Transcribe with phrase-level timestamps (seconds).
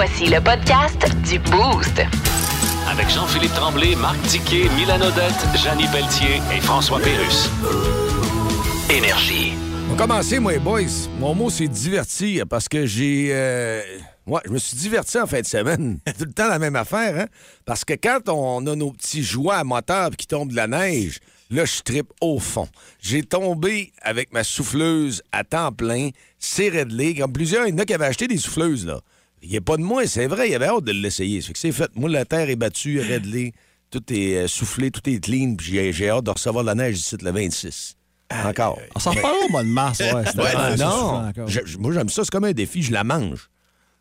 [0.00, 2.00] Voici le podcast du Boost.
[2.88, 7.48] Avec Jean-Philippe Tremblay, Marc Tiquet, Milan Odette, Janine Pelletier et François Pérus.
[8.88, 9.54] Énergie.
[9.90, 10.82] On va commencer, moi, les boys.
[11.18, 13.30] Mon mot, c'est divertir parce que j'ai.
[13.32, 13.82] euh,
[14.28, 15.98] Ouais, je me suis diverti en fin de semaine.
[16.16, 17.26] Tout le temps la même affaire, hein?
[17.64, 21.18] Parce que quand on a nos petits jouets à moteur qui tombent de la neige,
[21.50, 22.68] là, je tripe au fond.
[23.00, 27.16] J'ai tombé avec ma souffleuse à temps plein, c'est réglé.
[27.16, 29.00] Comme plusieurs, il y en a qui avaient acheté des souffleuses, là.
[29.42, 31.40] Il n'y a pas de moi, c'est vrai, il y avait hâte de l'essayer.
[31.40, 31.90] Ça fait que c'est fait.
[31.94, 33.52] Moi, la terre est battue, réglée,
[33.90, 36.98] tout est euh, soufflé, tout est clean, puis j'ai- j'ai hâte de recevoir la neige
[36.98, 37.94] ici le 26.
[38.44, 38.78] Encore.
[38.94, 40.12] On s'en reparlera au mois de mars, ouais.
[40.12, 43.48] Ouais, non, je- moi j'aime ça, c'est comme un défi, je la mange.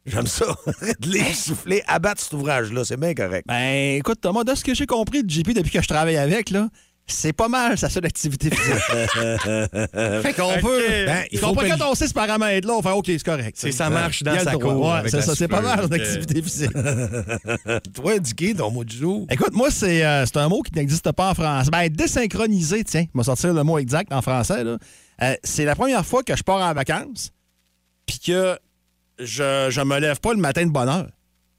[0.05, 0.45] J'aime ça.
[1.01, 3.45] Les souffler, abattre cet ouvrage-là, c'est bien correct.
[3.47, 6.49] Ben, écoute, Thomas, de ce que j'ai compris de JP depuis que je travaille avec,
[6.49, 6.69] là,
[7.09, 8.73] c'est pas mal sa seule activité physique.
[10.21, 10.81] fait qu'on peut.
[11.05, 13.55] Ben, il il faut pas- quand on sait ce paramètre-là, on fait OK, c'est correct.
[13.57, 16.71] C'est ça marche dans sa cour Ouais, c'est ça, c'est pas mal souffleuse, d'activité physique.
[17.93, 19.25] Toi, indiqué ton mot du jour.
[19.29, 21.69] Écoute, moi, c'est euh, c'est un mot qui n'existe pas en français.
[21.71, 24.63] Ben, désynchronisé, tiens, je vais sortir le mot exact en français.
[24.63, 27.31] Euh, c'est la première fois que je pars en vacances,
[28.05, 28.57] puis que
[29.19, 31.09] je, je me lève pas le matin de bonne heure.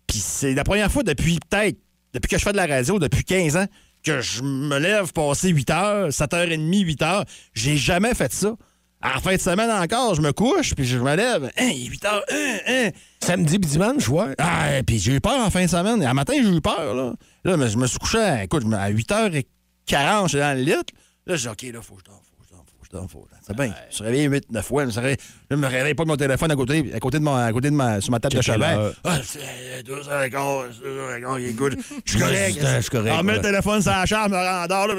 [0.06, 1.78] Puis c'est la première fois depuis peut-être,
[2.12, 3.66] depuis que je fais de la radio, depuis 15 ans,
[4.04, 7.24] que je me lève passer 8 heures, 7h30, 8 heures.
[7.54, 8.54] J'ai jamais fait ça.
[9.00, 11.50] En fin de semaine encore, je me couche, puis je me lève.
[11.56, 12.24] Hein, il est 8 heures.
[12.32, 12.90] Hein, hein.
[13.22, 14.34] Samedi puis dimanche, ouais.
[14.38, 16.02] Ah, puis j'ai eu peur en fin de semaine.
[16.02, 17.12] Un matin, j'ai eu peur, là.
[17.44, 19.44] Là, mais je me suis couché, à- écoute, je me- à 8h40,
[20.28, 20.72] j'étais dans le lit.
[21.26, 22.18] Là, j'ai dit, OK, là, faut que je dorme,
[22.92, 23.24] je je je dorme.
[23.46, 23.66] C'est bien.
[23.66, 24.84] Je me suis réveillé 8, 9 fois.
[24.86, 25.00] Je suis
[25.50, 27.70] je me réveille pas de mon téléphone à côté, à côté de, mon, à côté
[27.70, 28.76] de ma, sur ma table de chevet.
[29.04, 31.76] Ah, c'est 2h15, 2h15, il est good.
[32.04, 32.58] Je suis correct.
[32.60, 34.94] je suis correct, Ah, le téléphone sur la chambre, me rendors, là.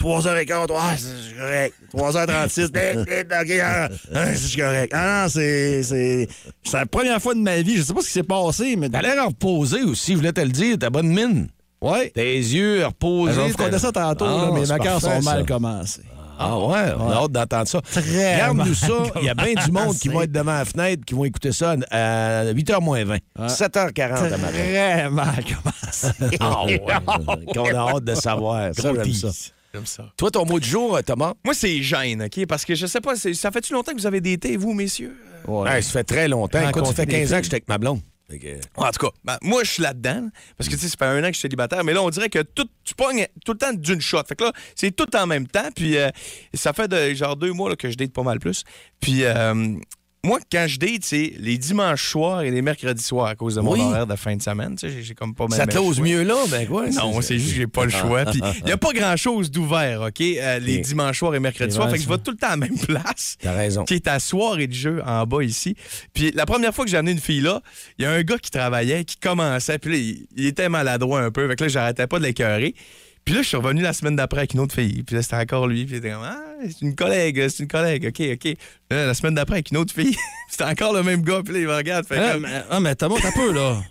[0.00, 1.74] 3h15, ouais, c'est correct.
[1.94, 2.66] 3h36,
[3.42, 4.92] OK, ah, ah, je suis correct.
[4.94, 5.82] Ah non, c'est.
[5.82, 6.28] C'est
[6.62, 8.88] c'est la première fois de ma vie, je sais pas ce qui s'est passé, mais.
[8.90, 11.48] T'as l'air reposé aussi, je voulais te le dire, t'as bonne mine.
[11.80, 12.10] Ouais.
[12.10, 13.50] Tes yeux reposés.
[13.50, 15.46] Je conter ça tantôt, Ah, là, mes c'est vacances parfait, ont mal ça.
[15.46, 16.00] commencé.
[16.38, 17.80] Ah ouais, on a hâte d'entendre ça.
[17.80, 18.94] Très Regarde-nous ça.
[19.20, 21.52] Il y a bien du monde qui va être devant la fenêtre, qui vont écouter
[21.52, 23.18] ça à 8h moins 20.
[23.38, 24.48] 7h40 à matin.
[24.52, 26.08] Très mal commencé.
[26.40, 26.82] Ah ouais.
[27.54, 28.74] Qu'on a hâte de savoir.
[28.74, 29.28] Ça, j'aime ça.
[29.72, 30.04] J'aime ça.
[30.16, 31.34] Toi, ton mot du jour, euh, Thomas?
[31.44, 32.46] Moi, c'est gêne, OK?
[32.46, 35.16] Parce que je sais pas, ça fait-tu longtemps que vous avez daté, vous, messieurs?
[35.48, 36.60] Ouais, ça fait très longtemps.
[36.60, 38.00] Écoute, ça fait Rencontrer 15 des ans que j'étais avec ma blonde.
[38.28, 40.28] Que- En tout cas, ben, moi, je suis là-dedans.
[40.56, 41.84] Parce que, tu sais, ça fait un an que je suis célibataire.
[41.84, 44.22] Mais là, on dirait que tout, tu pognes tout le temps d'une shot.
[44.26, 45.68] Fait que là, c'est tout en même temps.
[45.76, 46.08] Puis, euh,
[46.54, 48.64] ça fait genre deux mois que je date pas mal plus.
[49.00, 49.76] Puis, euh,
[50.24, 53.60] moi, quand je date, c'est les dimanches soirs et les mercredis soirs à cause de
[53.60, 53.80] mon Oui.
[53.80, 54.74] horaire de fin de semaine.
[54.76, 56.88] Tu sais, j'ai- comme pas Ça même close mieux là, ben quoi?
[56.90, 58.24] Non, c'est juste que j'ai pas le choix.
[58.24, 61.90] Puis il n'y a pas grand-chose d'ouvert, OK, euh, les dimanches soirs et mercredis soirs.
[61.90, 63.36] Fait que je vais tout le temps à la même place.
[63.40, 63.84] T'as raison.
[63.84, 65.76] Qui est à soirée de jeu en bas ici.
[66.12, 67.60] Puis la première fois que j'ai amené une fille là,
[67.98, 71.20] il y a un gars qui travaillait, qui commençait, puis là, il, il était maladroit
[71.20, 71.46] un peu.
[71.48, 72.74] Fait que là, j'arrêtais pas de l'écœurer.
[73.24, 75.02] Puis là, je suis revenu la semaine d'après avec une autre fille.
[75.02, 75.84] Puis là, c'était encore lui.
[75.86, 78.06] Puis il était comme, ah, c'est une collègue, c'est une collègue.
[78.08, 78.56] OK, OK.
[78.90, 80.14] Là, la semaine d'après avec une autre fille.
[80.50, 81.40] c'était encore le même gars.
[81.42, 82.06] Puis là, il me regarde.
[82.06, 83.82] Fait Ah, comme, mais, ah, mais Thomas, t'as peu, là.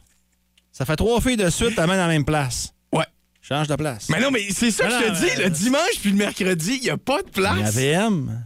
[0.71, 2.73] Ça fait trois filles de suite, t'amènes à la même place.
[2.91, 3.05] ouais.
[3.41, 4.07] Change de place.
[4.09, 5.41] Mais non, mais c'est ça que Ah je te non, dis.
[5.43, 7.75] Le dimanche puis le mercredi, il n'y a pas de place.
[7.75, 8.45] La VM,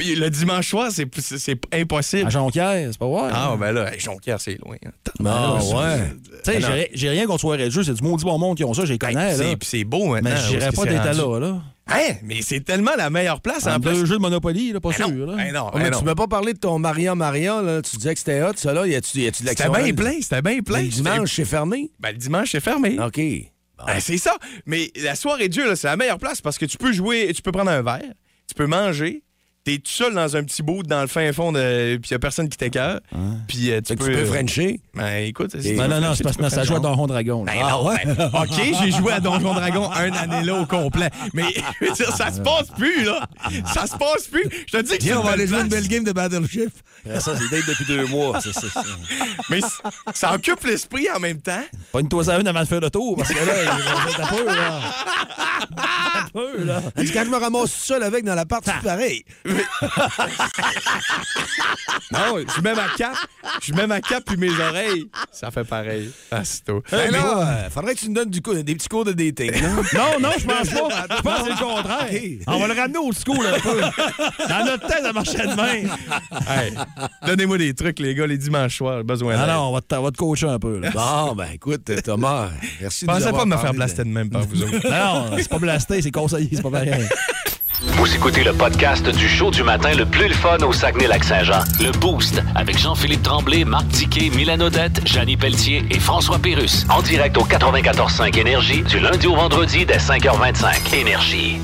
[0.00, 2.26] Le dimanche soir, c'est, c'est, c'est impossible.
[2.26, 3.30] à Jonquière, c'est pas vrai.
[3.32, 4.76] Ah, ben là, hey, Jonquière, c'est loin.
[4.84, 4.90] hein.
[5.24, 6.10] Ah, ouais.
[6.44, 8.64] Tu sais, j'ai- j'ai rien contre soirée de jeu, c'est du maudit bon monde qui
[8.64, 9.34] ont ça, j'ai Hey, connais, là.
[9.36, 10.30] c'est, puis c'est beau maintenant.
[10.30, 11.62] Mais où j'irais pas d'être là, là.
[11.86, 12.14] Hein?
[12.22, 14.06] Mais c'est tellement la meilleure place en En plus.
[14.06, 15.36] jeux de Monopoly, là, pas Ben sûr, non, là.
[15.36, 15.98] ben non, Ouais, ben mais non.
[15.98, 17.82] tu m'as pas parlé de ton Maria Maria, là.
[17.82, 18.86] Tu disais que c'était hot, ça, là.
[18.86, 19.72] Y a-tu y a-tu de C'était l'action?
[19.72, 19.94] bien elle?
[19.94, 20.80] plein, c'était bien plein.
[20.82, 21.90] Le dimanche, c'est fermé?
[22.00, 22.96] Ben, le dimanche, c'est fermé.
[22.98, 23.16] OK.
[23.86, 24.34] Ben, c'est ça.
[24.64, 27.30] Mais la soirée de jeu, là, c'est la meilleure place parce que tu peux jouer,
[27.34, 28.14] tu peux prendre un verre,
[28.48, 29.22] tu peux manger.
[29.64, 31.96] T'es tout seul dans un petit bout dans le fin fond de.
[32.02, 33.00] Puis y a personne qui t'écœure.
[33.48, 34.04] Puis euh, tu, peux.
[34.04, 34.78] tu peux frencher.
[34.94, 37.44] Ben écoute, c'est- Non, non, non, c'est parce que ça joue à Donjon Dragon.
[37.44, 37.52] là.
[37.54, 41.08] Ben non, ben, OK, j'ai joué à Donjon Dragon un année là au complet.
[41.32, 41.44] Mais
[41.80, 43.26] je veux dire, ça se passe plus, là.
[43.72, 44.44] Ça se passe plus.
[44.66, 46.70] Je te dis que on va aller jouer une belle game de Battleship.
[47.06, 48.40] Ça, c'est date depuis deux mois.
[48.42, 48.68] C'est c'est-
[49.48, 49.60] Mais
[50.12, 51.62] ça occupe l'esprit en même temps.
[51.90, 54.10] Pas une toise à une avant de faire le tour, parce que là, il va
[54.10, 54.80] être un peu, là.
[56.34, 56.82] peu, là.
[56.96, 59.24] Elle dit, quand je me ramasse seul avec dans l'appart, c'est pareil?
[62.12, 63.16] Non, je mets ma cape,
[63.62, 65.08] je mets ma cape puis mes oreilles.
[65.32, 66.10] Ça fait pareil.
[66.30, 66.80] Ah, c'est tout.
[66.90, 69.52] Ben là, euh, faudrait que tu nous donnes du coup- des petits cours de dating.
[69.94, 71.06] Non, non, je pense pas.
[71.16, 72.08] Je pense que c'est le contraire.
[72.46, 73.80] On va le ramener au school un peu.
[74.48, 75.90] Dans notre tête, ça marchait de même.
[76.48, 76.72] Hey,
[77.26, 78.98] Donnez-moi des trucs, les gars, les dimanches soirs.
[78.98, 80.78] J'ai besoin Ah non, on va te, on va te coacher un peu.
[80.78, 80.90] Là.
[80.90, 82.50] Bon, ben écoute, Thomas,
[82.80, 84.88] merci de Pensez pas de me faire blaster de même par vous autres.
[84.88, 87.08] Non, non, c'est pas blasté, c'est conseillé, c'est pas pareil.
[87.96, 91.60] Vous écoutez le podcast du show du matin le plus le fun au Saguenay-Lac-Saint-Jean.
[91.80, 96.86] Le Boost avec Jean-Philippe Tremblay, Marc Tiquet, Milan Odette, Janine Pelletier et François Pérus.
[96.90, 100.94] En direct au 94.5 Énergie du lundi au vendredi dès 5h25.
[100.94, 101.58] Énergie.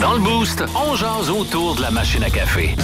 [0.00, 2.74] Dans le Boost, on jase autour de la machine à café.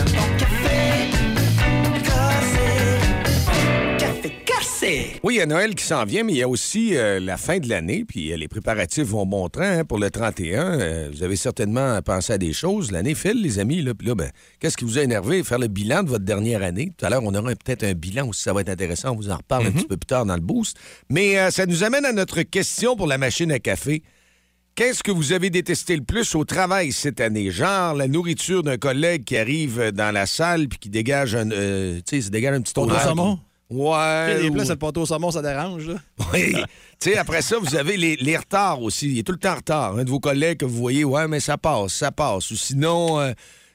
[5.22, 7.36] Oui, il y a Noël qui s'en vient, mais il y a aussi euh, la
[7.36, 10.80] fin de l'année, puis euh, les préparatifs vont bon train hein, pour le 31.
[10.80, 12.90] Euh, vous avez certainement pensé à des choses.
[12.90, 13.82] L'année file, les amis.
[13.82, 14.30] Là, puis là, ben,
[14.60, 15.44] qu'est-ce qui vous a énervé?
[15.44, 16.94] Faire le bilan de votre dernière année?
[16.96, 19.10] Tout à l'heure, on aura peut-être un bilan aussi, ça va être intéressant.
[19.10, 20.78] On vous en reparle un petit peu plus tard dans le boost.
[21.10, 24.02] Mais euh, ça nous amène à notre question pour la machine à café.
[24.74, 27.50] Qu'est-ce que vous avez détesté le plus au travail cette année?
[27.50, 32.00] Genre la nourriture d'un collègue qui arrive dans la salle puis qui dégage un, euh,
[32.06, 32.96] tu sais, ça dégage un petit odeur.
[33.70, 34.42] Ouais.
[34.42, 35.86] Les ou- plats, c'est le pâteau au saumon, ça dérange.
[35.88, 35.94] Là.
[36.32, 36.54] oui.
[37.00, 39.10] tu sais, après ça, vous avez les, les retards aussi.
[39.10, 39.96] Il est tout le temps en retard.
[39.96, 42.50] Un de vos collègues que vous voyez, ouais, mais ça passe, ça passe.
[42.50, 43.32] Ou sinon, euh,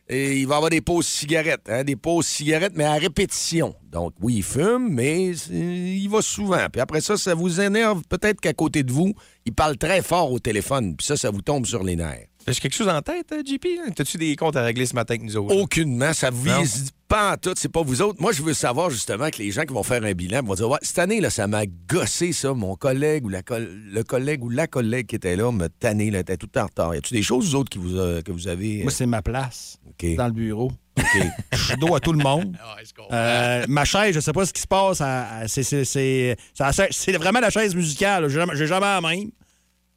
[0.07, 1.67] et il va y avoir des pauses cigarettes.
[1.69, 3.73] Hein, des pauses cigarettes, mais à répétition.
[3.91, 6.67] Donc, oui, il fume, mais il va souvent.
[6.71, 8.01] Puis après ça, ça vous énerve.
[8.09, 9.13] Peut-être qu'à côté de vous,
[9.45, 10.95] il parle très fort au téléphone.
[10.95, 12.27] Puis ça, ça vous tombe sur les nerfs.
[12.47, 13.65] J'ai quelque chose en tête, euh, JP?
[13.95, 15.55] T'as-tu des comptes à régler ce matin avec nous autres?
[15.55, 16.61] Aucunement, ça vous Non.
[16.61, 18.21] vise pas en tout, c'est pas vous autres.
[18.21, 20.69] Moi, je veux savoir justement que les gens qui vont faire un bilan vont dire
[20.69, 22.53] Ouais, cette année, là, ça m'a gossé, ça.
[22.53, 26.11] Mon collègue ou la coll- le collègue ou la collègue qui était là m'a tanné,
[26.11, 26.93] là, était tout le temps en retard.
[26.95, 28.83] Y a-tu des choses, vous autres, qui vous, a- que vous avez.
[28.83, 30.15] Moi, c'est ma place OK.
[30.15, 30.71] dans le bureau.
[30.99, 31.05] OK.
[31.53, 32.55] Je suis dos à tout le monde.
[33.11, 35.01] Euh, ma chaise, je sais pas ce qui se passe.
[35.47, 38.23] c'est- vraiment la chaise musicale.
[38.23, 38.29] là.
[38.29, 39.31] J'ai jamais- J'ai jamais la même.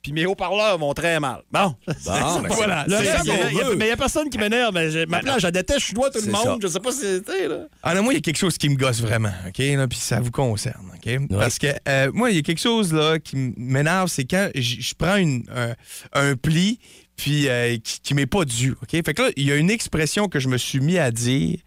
[0.09, 1.43] Puis mes haut-parleurs vont très mal.
[1.53, 1.75] Bon.
[1.87, 1.95] Bon,
[2.43, 2.85] ben, voilà.
[2.89, 4.73] Le reste, il y y mais il n'y a personne qui m'énerve.
[4.73, 6.43] mais j'ai- Maintenant, je déteste, je suis tout le monde.
[6.45, 6.57] ça.
[6.63, 7.49] Je sais pas si c'était.
[7.83, 9.59] Ah non, moi, il y a quelque chose qui me gosse vraiment, OK?
[9.59, 11.29] Là, Puis ça vous concerne, OK?
[11.31, 14.95] Parce que euh, moi, il y a quelque chose là, qui m'énerve, c'est quand je
[14.97, 15.75] prends une, un,
[16.15, 16.79] un pli
[17.17, 18.91] puis euh, qui, qui m'est pas dû, OK?
[18.91, 21.59] Fait que là, il y a une expression que je me suis mis à dire,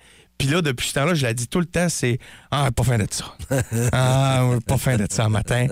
[0.42, 2.18] puis là, depuis ce temps-là, je la dis tout le temps, c'est
[2.52, 3.36] «Ah, pas fin de ça.
[3.94, 5.68] ah, pas fin de ça, matin.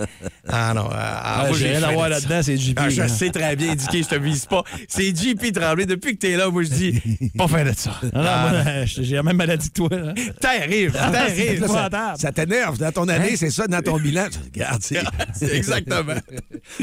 [0.48, 2.74] Ah non, ah, Ah, moi, j'ai rien à voir là-dedans, c'est JP.
[2.76, 3.08] Ah, je là.
[3.08, 4.62] sais très bien indiqué, je te vise pas.
[4.86, 5.86] C'est JP Tremblay.
[5.86, 7.02] Depuis que t'es là, moi, je dis
[7.36, 7.90] «Pas fin de ça.
[8.02, 9.88] Non, non, Ah, moi, j'ai la même maladie que toi.
[10.16, 10.94] c'est terrible.
[10.94, 12.78] Là, ça, t'énerve.
[12.78, 14.26] Dans ton année, c'est ça, dans ton bilan.
[14.54, 14.82] Regarde,
[15.34, 16.14] C'est exactement.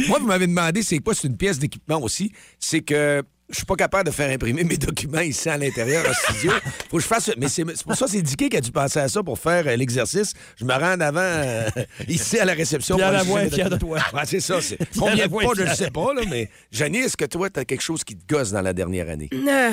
[0.10, 2.34] Moi, vous m'avez demandé c'est quoi, c'est une pièce d'équipement aussi?
[2.60, 6.14] C'est que je suis pas capable de faire imprimer mes documents ici à l'intérieur au
[6.14, 6.52] studio.
[6.90, 7.32] Faut que je fasse.
[7.38, 9.76] Mais c'est pour ça c'est Dicky qui a dû penser à ça pour faire euh,
[9.76, 10.34] l'exercice.
[10.58, 11.70] Je me rends en avant euh,
[12.08, 12.98] ici à la réception.
[12.98, 14.00] Moi, chercher mes fier de toi.
[14.14, 14.60] Ouais, c'est ça.
[15.00, 17.60] Combien de moi, pas, je ne sais pas, là, mais Janie, est-ce que toi, tu
[17.60, 19.30] as quelque chose qui te gosse dans la dernière année?
[19.34, 19.72] Euh,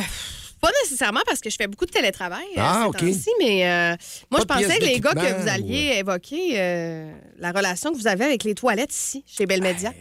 [0.64, 2.96] pas nécessairement parce que je fais beaucoup de télétravail euh, Ah, ces OK.
[3.12, 3.96] temps-ci, mais euh,
[4.30, 7.98] moi, je Pas pensais que les gars que vous alliez évoquer euh, la relation que
[7.98, 9.92] vous avez avec les toilettes ici, chez Belle Média.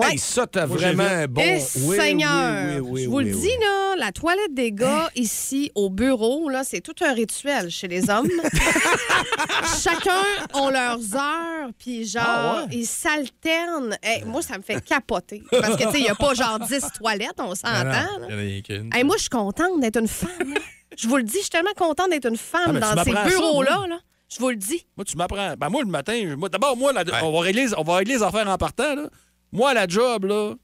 [0.00, 0.12] Ouais.
[0.12, 1.42] Hey, ça, t'as vraiment un bon.
[1.44, 2.64] Eh, Oui, Seigneur!
[2.66, 3.40] oui, oui, oui, je vous oui, le oui.
[3.40, 7.88] dis, là, la toilette des gars ici au bureau, là, c'est tout un rituel chez
[7.88, 8.28] les hommes.
[9.82, 10.22] Chacun
[10.54, 12.76] ont leurs heures, puis genre, Ah ouais?
[12.78, 13.96] ils s'alternent.
[14.02, 15.42] Hey, moi, ça me fait capoter.
[15.50, 18.28] Parce que, tu sais, il n'y a pas genre 10 toilettes, on s'entend.
[18.30, 20.54] Hey, moi, je suis contente d'être une femme.
[20.96, 23.86] Je vous le dis, je suis tellement contente d'être une femme Ah, dans ces bureaux-là.
[23.88, 23.98] là.
[24.32, 24.86] Je vous le dis.
[24.96, 25.54] Moi, tu m'apprends.
[25.58, 28.22] Ben, moi, le matin, moi, d'abord, moi, la- on, va régler, on va régler les
[28.22, 28.94] affaires en partant.
[28.94, 29.08] Là.
[29.52, 30.54] Moi, la job, là,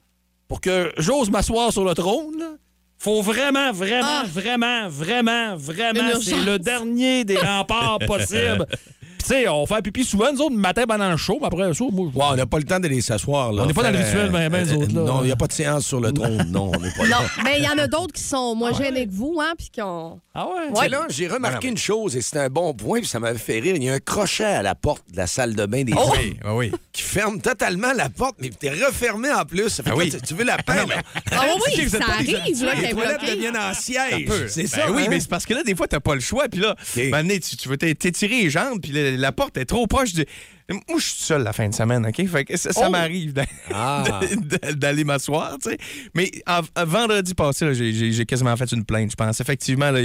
[0.47, 2.51] pour que j'ose m'asseoir sur le trône, là,
[2.97, 4.25] faut vraiment, vraiment, Ah.
[4.27, 8.65] vraiment, vraiment, vraiment, c'est le dernier des remparts possibles.
[9.17, 11.47] Puis, tu sais, on fait pipi souvent, nous autres, le matin pendant le show, mais
[11.47, 13.51] après ça, moi, je- Ouais, on n'a pas le temps d'aller s'asseoir.
[13.51, 13.63] là.
[13.63, 15.01] On n'est pas dans le rituel, ben, ben, nous autres, là.
[15.01, 16.37] Non, il n'y a pas de séance sur le trône.
[16.51, 17.25] Non, on n'est pas Non, là.
[17.43, 19.81] mais il y en a d'autres qui sont moins gênés que vous, hein, puis qui
[19.81, 20.19] ont.
[20.33, 20.71] Ah ouais?
[20.73, 23.37] Tu sais, là, j'ai remarqué une chose et c'est un bon point, puis ça m'avait
[23.39, 23.75] fait rire.
[23.75, 26.11] Il y a un crochet à la porte de la salle de bain des Oh!
[26.13, 26.79] filles Oui, oui, oui.
[26.93, 29.69] qui ferme totalement la porte, mais t'es refermé en plus.
[29.69, 30.09] Ça fait Ah quoi, oui.
[30.11, 30.85] tu, tu veux la peine?
[31.31, 31.45] Ah
[31.75, 34.25] oui, ça arrive, là, les toilettes deviennent en siège.
[34.25, 34.47] peu.
[34.47, 34.91] C'est Ben ça.
[34.91, 35.07] oui, hein?
[35.09, 36.47] mais c'est parce que là, des fois, t'as pas le choix.
[36.49, 40.25] Puis là, tu, veux t'é- t'étirer les jambes, puis la porte est trop proche du.
[40.69, 42.27] Moi, je suis seul la fin de semaine, OK?
[42.27, 42.91] Fait que ça, ça Oh!
[42.91, 43.33] m'arrive
[43.73, 44.03] Ah.
[44.61, 45.77] d'a- d'aller m'asseoir, tu sais.
[46.13, 49.39] Mais en- en vendredi passé, j'ai- quasiment fait une plainte, je pense.
[49.39, 50.01] Effectivement, là,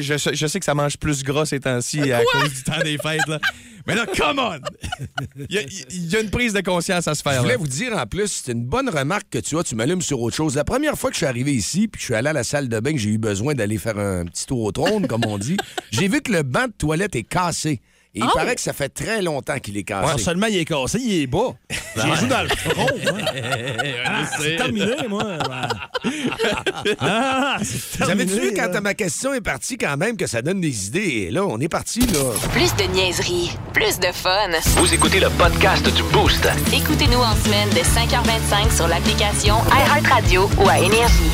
[0.00, 2.80] je, sais- je sais que ça mange plus gras ces temps-ci à cause du temps
[2.82, 3.38] des fêtes, là.
[3.86, 4.58] Mais là, come on!
[5.50, 7.40] Il y, a- il y a une prise de conscience à se Je faire.
[7.42, 7.58] voulais là.
[7.58, 10.36] vous dire en plus, c'est une bonne remarque que tu as, tu m'allumes sur autre
[10.36, 10.54] chose.
[10.56, 12.70] La première fois que je suis arrivé ici, puis je suis allé à la salle
[12.70, 15.36] de bain, que j'ai eu besoin d'aller faire un petit tour au trône, comme on
[15.36, 15.58] dit,
[15.90, 17.82] j'ai vu que le banc de toilette est cassé.
[18.12, 18.30] Et il Oh!
[18.34, 20.24] paraît que ça fait très longtemps qu'il est Non cassé.
[20.24, 21.54] seulement il est cassé, il est bas.
[21.96, 23.20] J'ai joué dans le front, moi.
[24.04, 25.24] Ah, c'est terminé, moi.
[27.00, 28.80] Ah, c'est terminé, Savais-tu vu, quand là.
[28.80, 31.26] ma question est partie, quand même, que ça donne des idées?
[31.28, 32.20] Et là, on est parti, là.
[32.52, 34.50] Plus de niaiserie, plus de fun.
[34.76, 36.48] Vous écoutez le podcast du Boost.
[36.72, 41.30] Écoutez-nous en semaine de 5h25 sur l'application iHeartRadio ou à Énergie.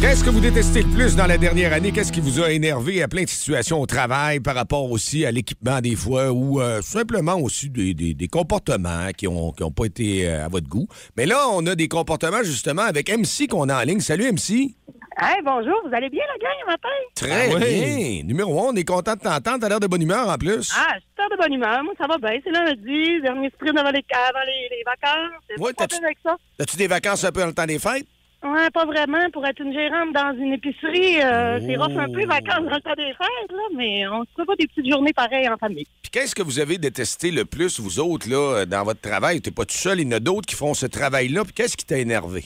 [0.00, 1.92] Qu'est-ce que vous détestez le plus dans la dernière année?
[1.92, 5.30] Qu'est-ce qui vous a énervé à plein de situations au travail par rapport aussi à
[5.30, 9.70] l'équipement des fois ou euh, simplement aussi des, des- des comportements qui n'ont qui ont
[9.70, 10.86] pas été euh, à votre goût?
[11.18, 14.00] Mais là, on a des comportements justement avec MC qu'on a en ligne.
[14.00, 14.74] Salut MC!
[15.22, 16.88] Hey, bonjour, vous allez bien, la gang, le matin?
[17.14, 18.14] Très Ah oui.
[18.16, 18.22] bien!
[18.24, 19.58] Numéro un, on est content de t'entendre.
[19.60, 20.72] T'as l'air de bonne humeur en plus.
[20.74, 21.84] Ah, super de bonne humeur.
[21.84, 22.40] Moi, ça va bien.
[22.42, 25.58] C'est lundi, dernier sprint avant les, avant les, les vacances.
[25.58, 26.36] Ouais, pas pire avec ça.
[26.58, 28.06] As-tu des vacances un peu dans le temps des fêtes?
[28.42, 29.28] Ouais, pas vraiment.
[29.32, 32.96] Pour être une gérante dans une épicerie, euh, c'est rough un peu, vacances dans le
[32.96, 35.86] des fêtes, là, mais on se pas des petites journées pareilles en famille.
[36.02, 39.42] Puis qu'est-ce que vous avez détesté le plus, vous autres, là, dans votre travail?
[39.42, 41.44] T'es pas tout seul, il y en a d'autres qui font ce travail-là.
[41.44, 42.44] Puis qu'est-ce qui t'a énervé?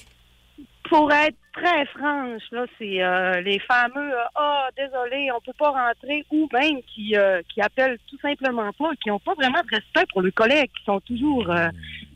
[0.94, 5.70] Pour être très franche, là, c'est euh, les fameux euh, Ah, désolé, on peut pas
[5.70, 9.74] rentrer ou même qui, euh, qui appellent tout simplement pas, qui ont pas vraiment de
[9.74, 11.52] respect pour les collègues, qui sont toujours,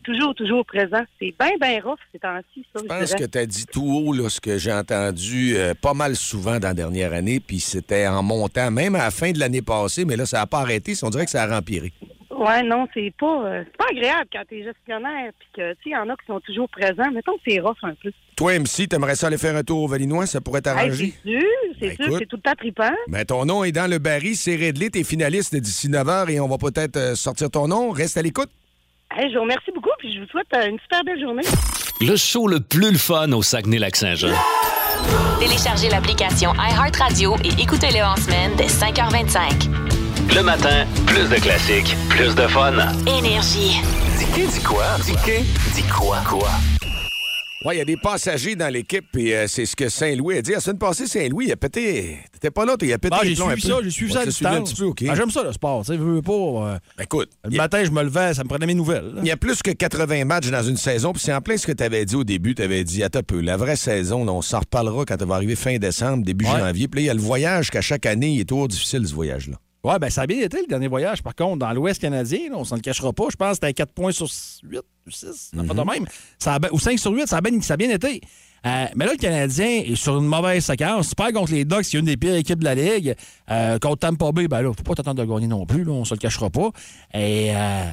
[0.04, 1.02] toujours, toujours présents.
[1.18, 2.80] C'est bien, bien rough ces temps-ci, ça.
[2.80, 6.14] Je pense que tu as dit tout haut là, ce que j'ai entendu pas mal
[6.14, 9.62] souvent dans la dernière année, puis c'était en montant, même à la fin de l'année
[9.62, 10.92] passée, mais là, ça n'a pas arrêté.
[11.02, 11.92] On dirait que ça a empiré.
[12.38, 15.80] Ouais, non, c'est pas, euh, c'est pas agréable quand t'es gestionnaire, puis que, tu sais,
[15.86, 17.10] il y en a qui sont toujours présents.
[17.12, 18.10] Mettons que c'est rough un peu.
[18.36, 20.26] Toi, MC, t'aimerais ça aller faire un tour au Valinois?
[20.26, 21.14] Ça pourrait Hey, t'arranger?
[21.24, 21.40] c'est sûr,
[21.80, 22.16] c'est Ben, sûr, écoute.
[22.20, 22.92] c'est tout le temps trippant.
[23.08, 26.38] Ben, ton nom est dans le baril, c'est Redley, t'es finaliste d'ici 9 h et
[26.40, 27.90] on va peut-être euh, sortir ton nom.
[27.90, 28.50] Reste à l'écoute.
[29.16, 31.42] Hey, je vous remercie beaucoup, puis je vous souhaite euh, une super belle journée.
[32.00, 34.28] Le show le plus le fun au Saguenay-Lac-Saint-Jean.
[35.40, 39.97] Téléchargez l'application iHeartRadio et écoutez-le en semaine dès 5h25.
[40.34, 42.72] Le matin, plus de classiques, plus de fun.
[43.06, 43.80] Énergie.
[44.18, 44.84] Dis dis quoi?
[45.04, 45.12] Dis
[45.74, 46.18] dis quoi?
[46.28, 46.48] Quoi?
[47.64, 50.42] Ouais, il y a des passagers dans l'équipe, et euh, c'est ce que Saint-Louis a
[50.42, 50.52] dit.
[50.52, 52.18] La semaine passée, Saint-Louis, il a pété.
[52.32, 53.68] T'étais pas là, il a pété Ah, j'ai suivi peu.
[53.68, 54.70] ça, j'ai suivi Ouais, ça à suivi un distance.
[54.74, 55.04] petit peu, OK.
[55.10, 55.80] Ah, J'aime ça, le sport.
[55.84, 56.32] Tu sais, veux veux pas.
[56.32, 59.12] euh, Ben, écoute, le a- matin, je me levais, ça me prenait mes nouvelles.
[59.22, 61.66] Il y a plus que 80 matchs dans une saison, puis c'est en plein ce
[61.66, 62.54] que tu avais dit au début.
[62.54, 65.34] Tu avais dit, attends peu, la vraie saison, là, on s'en reparlera quand elle va
[65.34, 66.60] arriver fin décembre, début Ouais.
[66.60, 66.86] janvier.
[66.86, 69.14] Puis là, il y a le voyage qu'à chaque année, il est toujours difficile, ce
[69.14, 69.56] voyage-là.
[69.84, 71.22] Ouais, ben ça a bien été le dernier voyage.
[71.22, 73.26] Par contre, dans l'Ouest canadien, là, on s'en le cachera pas.
[73.30, 74.28] Je pense que c'était 4 points sur
[74.64, 75.52] 8 ou 6.
[75.54, 76.06] Pas de même.
[76.38, 78.20] Ça a ou 5 sur 8, ça a bien, ça a bien été.
[78.66, 81.10] Euh, mais là, le Canadien est sur une mauvaise séquence.
[81.10, 83.14] Tu perds contre les Ducks, qui est une des pires équipes de la Ligue.
[83.50, 85.84] Euh, contre Tampa Bay, ben là, faut pas t'attendre de gagner non plus.
[85.84, 86.70] Là, on se le cachera pas.
[87.14, 87.90] Et euh,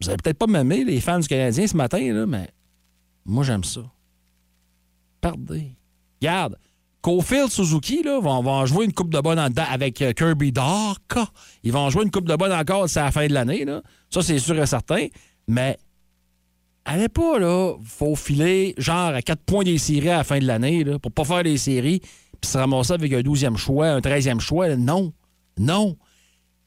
[0.00, 2.48] vous allez peut-être pas m'aimer, les fans du Canadien, ce matin, là, mais
[3.24, 3.80] moi, j'aime ça.
[5.20, 5.72] Perdez.
[6.20, 6.56] Regarde.
[7.02, 11.18] Cofield Suzuki là, vont, vont jouer une coupe de bonne en avec euh, Kirby Dark.
[11.64, 13.66] Ils vont jouer une coupe de bonne encore c'est à la fin de l'année.
[14.08, 15.08] Ça, c'est sûr et certain.
[15.48, 15.76] Mais
[16.84, 20.46] allez pas, là, faut filer genre à 4 points des séries à la fin de
[20.46, 22.00] l'année pour pas faire les séries
[22.40, 24.68] puis se ramasser avec un 12e choix, un 13e choix.
[24.68, 24.76] là.
[24.76, 25.12] Non.
[25.58, 25.96] Non.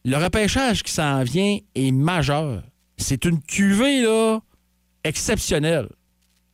[0.06, 2.64] Le repêchage qui s'en vient est majeur.
[2.98, 4.40] C'est une cuvée, là,
[5.04, 5.90] exceptionnelle.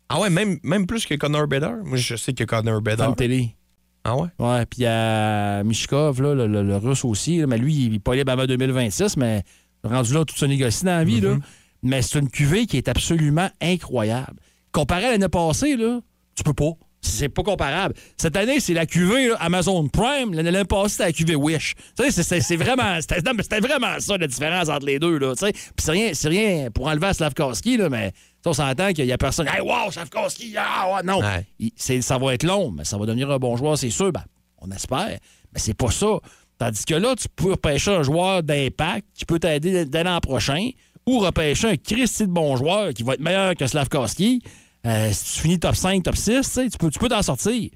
[0.10, 1.84] Ah ouais, même, même plus que Connor Bedard.
[1.84, 3.08] Moi, je sais que Connor Bedard.
[3.08, 3.56] Femme télé.
[4.04, 4.28] Ah ouais?
[4.40, 7.38] Ouais, puis il y a Mishkov, là, le, le- le russe aussi.
[7.40, 9.44] là, mais lui, il n'est pas libre avant 2026, mais
[9.84, 11.22] rendu là, tout se négocie dans la vie.
[11.22, 11.36] là.
[11.84, 14.36] Mais c'est une cuvée qui est absolument incroyable.
[14.72, 16.00] Comparé à l'année passée, là,
[16.36, 16.72] tu peux pas.
[17.04, 17.96] C'est pas comparable.
[18.16, 20.34] Cette année, c'est la là, Amazon Prime.
[20.34, 21.74] L'année passée, c'était la cuvée Wish.
[21.98, 25.18] Tu sais, c'est- vraiment, c'était vraiment ça, la différence entre les deux.
[25.18, 25.34] là.
[25.36, 28.12] Puis c'est rien, rien pour enlever à Slavkowski, là, mais
[28.46, 29.48] on s'entend qu'il y a personne.
[29.48, 31.20] Hey, wow, Slavkowski, ah, ouais, non.
[31.22, 31.46] Ouais.
[31.60, 34.12] Il- c'est- ça va être long, mais ça va devenir un bon joueur, c'est sûr.
[34.12, 34.24] Ben,
[34.60, 35.18] on espère.
[35.54, 36.20] Mais c'est pas ça.
[36.60, 40.70] Tandis que là, tu peux repêcher un joueur d'impact qui peut t'aider dès l'an prochain
[41.08, 44.44] ou repêcher un Christy de bon joueur qui va être meilleur que Slavkowski.
[44.88, 47.70] Euh, si tu finis top 5, top 6, tu peux tu peux t'en sortir.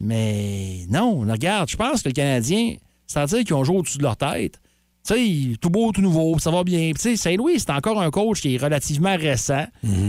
[0.00, 2.74] Mais non, regarde, je pense que le Canadien,
[3.06, 4.60] c'est-à-dire qu'ils ont joué au-dessus de leur tête.
[5.08, 6.90] Tu sais, tout beau, tout nouveau, ça va bien.
[6.92, 9.64] Tu sais, Saint-Louis, c'est encore un coach qui est relativement récent.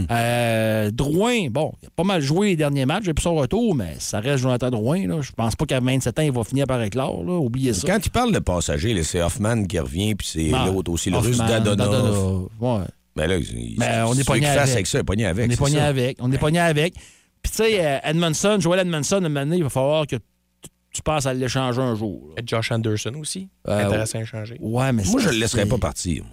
[0.10, 3.96] Euh, Drouin, bon, il a pas mal joué les derniers matchs depuis son retour, mais
[4.00, 5.06] ça reste Jonathan Drouin.
[5.08, 5.22] Là.
[5.22, 7.24] Je pense pas qu'à 27 ans, il va finir par éclore.
[7.24, 7.34] Là.
[7.34, 7.86] Oubliez ça.
[7.86, 11.12] Quand tu parles de passagers, là, c'est Hoffman qui revient, puis c'est Ah, l'autre aussi,
[11.12, 11.78] le Hoffman, russe Dadonov.
[11.78, 12.86] Dadonov, ouais.
[13.18, 14.72] Mais là, il, Ben, on est pogné qui fasse avec.
[14.74, 15.46] avec ça, il est pogné avec.
[15.48, 16.18] On est c'est pogné avec.
[16.22, 16.94] On est pogné avec.
[17.42, 20.16] Puis, tu sais, euh, Edmondson, Joel Edmondson, à un moment donné, il va falloir que
[20.94, 22.30] tu penses à l'échanger un jour.
[22.36, 22.42] là.
[22.46, 23.50] Josh Anderson aussi.
[23.68, 24.58] Euh, Intéressant à changer.
[24.60, 26.24] Ouais, mais Moi, je le laisserais pas partir.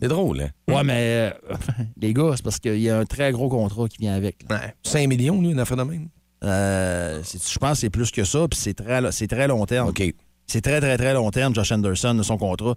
[0.00, 0.50] C'est drôle, hein?
[0.72, 1.54] Ouais, mais euh,
[2.00, 4.36] les gars, c'est parce qu'il y a un très gros contrat qui vient avec.
[4.48, 4.60] là.
[4.82, 6.08] 5 millions, lui, une affaire de même?
[6.44, 9.88] Euh, je pense que c'est plus que ça, puis c'est très, c'est très long terme.
[9.88, 10.02] OK.
[10.46, 12.74] C'est très, très, très long terme, Josh Anderson, de son contrat.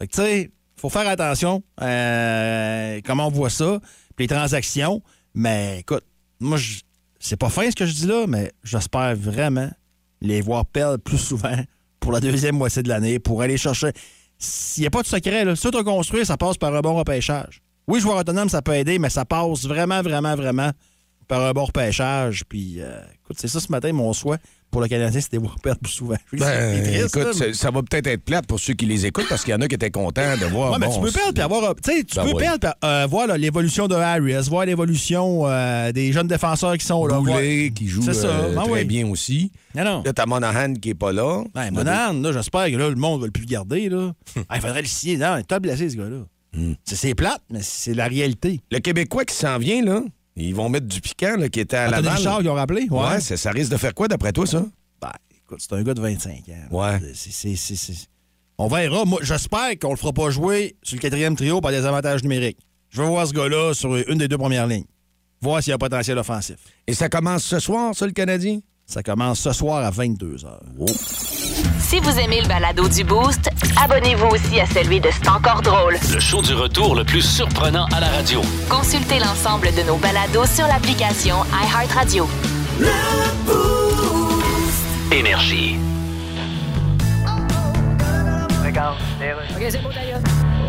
[0.00, 3.80] Fait que, tu sais, faut faire attention euh, comment on voit ça,
[4.18, 5.02] les transactions.
[5.34, 6.04] Mais écoute,
[6.40, 6.58] moi,
[7.18, 9.70] c'est pas fin ce que je dis là, mais j'espère vraiment
[10.20, 11.56] les voir perdre plus souvent
[12.00, 13.92] pour la deuxième moitié de l'année, pour aller chercher.
[14.38, 16.94] S'il n'y a pas de secret, là, si tu construire, ça passe par un bon
[16.94, 17.62] repêchage.
[17.88, 20.70] Oui, joueur autonome, ça peut aider, mais ça passe vraiment, vraiment, vraiment
[21.28, 22.44] par un bon repêchage.
[22.48, 24.38] Puis, euh, écoute, c'est ça ce matin, mon souhait
[24.72, 26.16] pour le Canadien, c'était voir perdre plus souvent.
[26.32, 29.28] Ben, triste, écoute, là, ça, ça va peut-être être plate pour ceux qui les écoutent
[29.28, 30.72] parce qu'il y en a qui étaient contents de voir.
[30.72, 31.74] Ouais, mais tu peux perdre puis avoir.
[31.76, 32.38] Tu sais, tu Ben peux oui.
[32.38, 37.18] perdre euh, voir l'évolution de Harris, voir l'évolution euh, des jeunes défenseurs qui sont là.
[37.18, 38.26] voir- qui joue ça.
[38.26, 38.84] euh, Ben très oui.
[38.84, 39.52] bien aussi.
[39.74, 40.02] Non, non.
[40.04, 41.44] Là, t'as Monahan qui est pas là.
[41.54, 43.88] Ben, Monahan, là, j'espère que là, le monde va le plus le garder.
[43.88, 44.12] Là.
[44.48, 45.18] Ah, il faudrait le signer.
[45.18, 46.16] Non, il est top blessé, ce gars-là.
[46.54, 46.72] Hmm.
[46.84, 48.60] C'est- C'est plate, mais c'est la réalité.
[48.70, 50.02] Le Québécois qui s'en vient, là,
[50.36, 52.16] ils vont mettre du piquant, là, qui était à Anthony Laval.
[52.16, 52.86] Richard, ils ont rappelé?
[52.90, 53.00] Ouais.
[53.08, 54.64] Ouais, ça, ça risque de faire quoi d'après toi, ça?
[55.00, 55.10] Ben,
[55.44, 56.76] écoute, c'est un gars de 25 ans.
[56.76, 57.00] Ouais.
[57.14, 58.08] C'est-
[58.58, 59.04] On verra.
[59.04, 62.58] Moi, j'espère qu'on le fera pas jouer sur le quatrième trio par des avantages numériques.
[62.90, 64.84] Je veux voir ce gars-là sur une des deux premières lignes.
[65.40, 66.56] Voir s'il y a un potentiel offensif.
[66.86, 68.60] Et ça commence ce soir, ça, le Canadien?
[68.86, 71.41] Ça commence ce soir à 22 h.
[71.92, 75.96] Si vous aimez le balado du Boost, abonnez-vous aussi à celui de C'est encore drôle.
[76.10, 78.40] Le show du retour le plus surprenant à la radio.
[78.70, 82.26] Consultez l'ensemble de nos balados sur l'application iHeartRadio.
[85.14, 85.76] Énergie.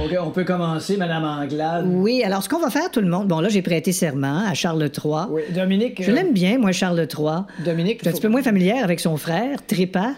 [0.04, 1.86] OK, on peut commencer, Madame Anglade.
[1.88, 4.54] Oui, alors ce qu'on va faire, tout le monde, bon là, j'ai prêté serment à
[4.56, 5.14] Charles III.
[5.30, 6.04] Oui, Dominique.
[6.04, 7.44] Je euh, l'aime bien, moi, Charles III.
[7.64, 8.00] Dominique.
[8.00, 10.16] Je suis un petit peu moins familière avec son frère, Trépas.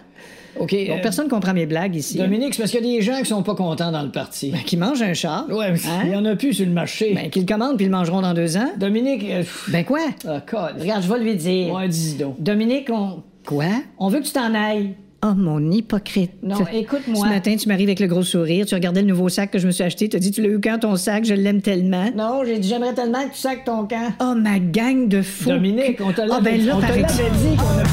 [0.59, 0.71] OK.
[0.71, 2.17] Bon, euh, personne comprend mes blagues ici.
[2.17, 4.51] Dominique, c'est parce qu'il y a des gens qui sont pas contents dans le parti.
[4.51, 5.45] Ben, qui mange un char.
[5.49, 6.01] Ouais, mais Hein?
[6.05, 7.13] il y en a plus sur le marché.
[7.13, 8.69] Ben, qu'ils le commandent puis ils le mangeront dans deux ans.
[8.77, 9.23] Dominique.
[9.29, 9.99] euh, Ben quoi?
[10.27, 10.79] ah, code.
[10.79, 11.73] Regarde, je vais lui dire.
[11.73, 12.41] Ouais, dis donc.
[12.41, 13.23] Dominique, on.
[13.45, 13.65] Quoi?
[13.99, 14.95] On veut que tu t'en ailles.
[15.27, 16.33] Oh, mon hypocrite.
[16.43, 17.25] Non, écoute-moi.
[17.25, 19.65] Ce matin, tu m'arrives avec le gros sourire, tu regardais le nouveau sac que je
[19.65, 22.11] me suis acheté, tu as dit, tu l'as eu quand ton sac, je l'aime tellement.
[22.15, 24.13] Non, j'ai dit, j'aimerais tellement que tu sacs ton camp.
[24.21, 25.49] Oh, ma gang de fous.
[25.49, 27.83] Dominique, on te Ah, l'avait ben là, on te l'avait dit qu'on a...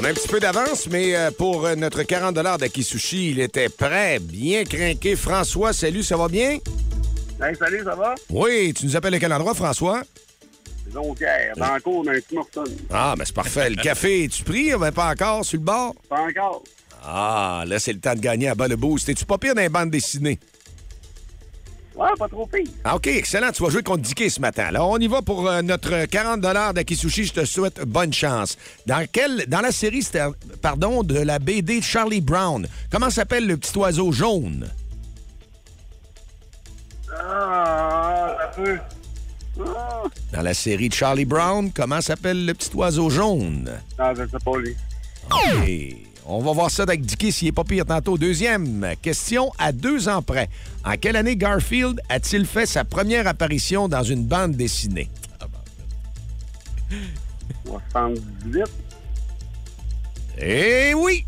[0.00, 3.68] On a un petit peu d'avance, mais euh, pour euh, notre 40 d'Akisushi, il était
[3.68, 5.14] prêt, bien craqué.
[5.14, 6.52] François, salut, ça va bien?
[7.42, 8.14] Hey, salut, ça va?
[8.30, 10.02] Oui, tu nous appelles de quel endroit, François?
[10.90, 12.64] Jonquière, dans le cours d'un petit Morton.
[12.90, 13.68] Ah, mais c'est parfait.
[13.68, 14.72] Le café, es-tu pris?
[14.74, 15.94] Ben, pas encore, sur le bord?
[16.08, 16.64] Pas encore.
[17.04, 19.06] Ah, là, c'est le temps de gagner à bas le boost.
[19.10, 20.40] Es-tu pas pire dans les bandes dessinées?
[21.96, 22.66] Ouais, pas trop pire.
[22.84, 23.50] Ah, OK, excellent.
[23.52, 24.66] Tu vas jouer contre Dicky ce matin.
[24.68, 26.40] Alors, on y va pour euh, notre 40
[26.74, 27.24] d'Akisushi.
[27.24, 28.56] Je te souhaite bonne chance.
[28.86, 30.06] Dans, quel, dans la série,
[30.62, 34.68] pardon, de la BD Charlie Brown, comment s'appelle le petit oiseau jaune?
[37.12, 38.78] Ah, ça peut.
[39.66, 43.70] Ah, Dans la série de Charlie Brown, comment s'appelle le petit oiseau jaune?
[43.98, 44.76] non, je sais pas, lui.
[45.30, 46.09] OK.
[46.26, 48.16] On va voir ça avec Dicky s'il est pas pire tantôt.
[48.16, 50.48] Deuxième question à deux ans près.
[50.84, 55.10] En quelle année Garfield a-t-il fait sa première apparition dans une bande dessinée?
[57.66, 58.64] 78.
[60.42, 61.24] Eh oui!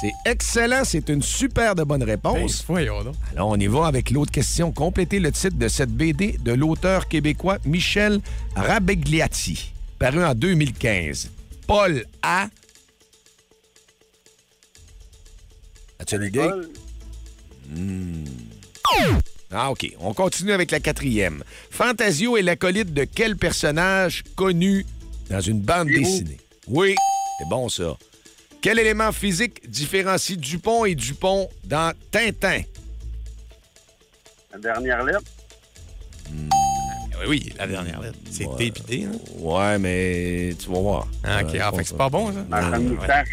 [0.00, 2.64] C'est excellent, c'est une super de bonne réponse.
[2.66, 3.14] Voyons donc.
[3.32, 4.72] Alors, on y va avec l'autre question.
[4.72, 8.20] Complétez le titre de cette BD de l'auteur québécois Michel
[8.56, 11.30] Rabegliati, paru en 2015.
[11.66, 12.48] Paul A.
[16.00, 16.38] As-tu une idée?
[16.40, 16.68] Paul.
[19.52, 19.92] Ah, OK.
[20.00, 21.42] On continue avec la quatrième.
[21.70, 24.86] Fantasio est l'acolyte de quel personnage connu
[25.28, 26.38] dans une bande dessinée?
[26.68, 26.94] Oui,
[27.38, 27.96] c'est bon, ça.
[28.62, 32.62] Quel élément physique différencie Dupont et Dupont dans Tintin?
[34.52, 35.22] La dernière lettre.
[36.32, 38.18] Oui, oui, la dernière lettre.
[38.30, 38.56] C'est Ouais.
[38.56, 39.12] dépité, hein?
[39.38, 41.08] Ouais, mais tu vas voir.
[41.22, 41.54] Ah, OK.
[41.54, 42.40] Euh, Ah, fait que c'est pas bon, ça?
[42.40, 43.24] Ouais.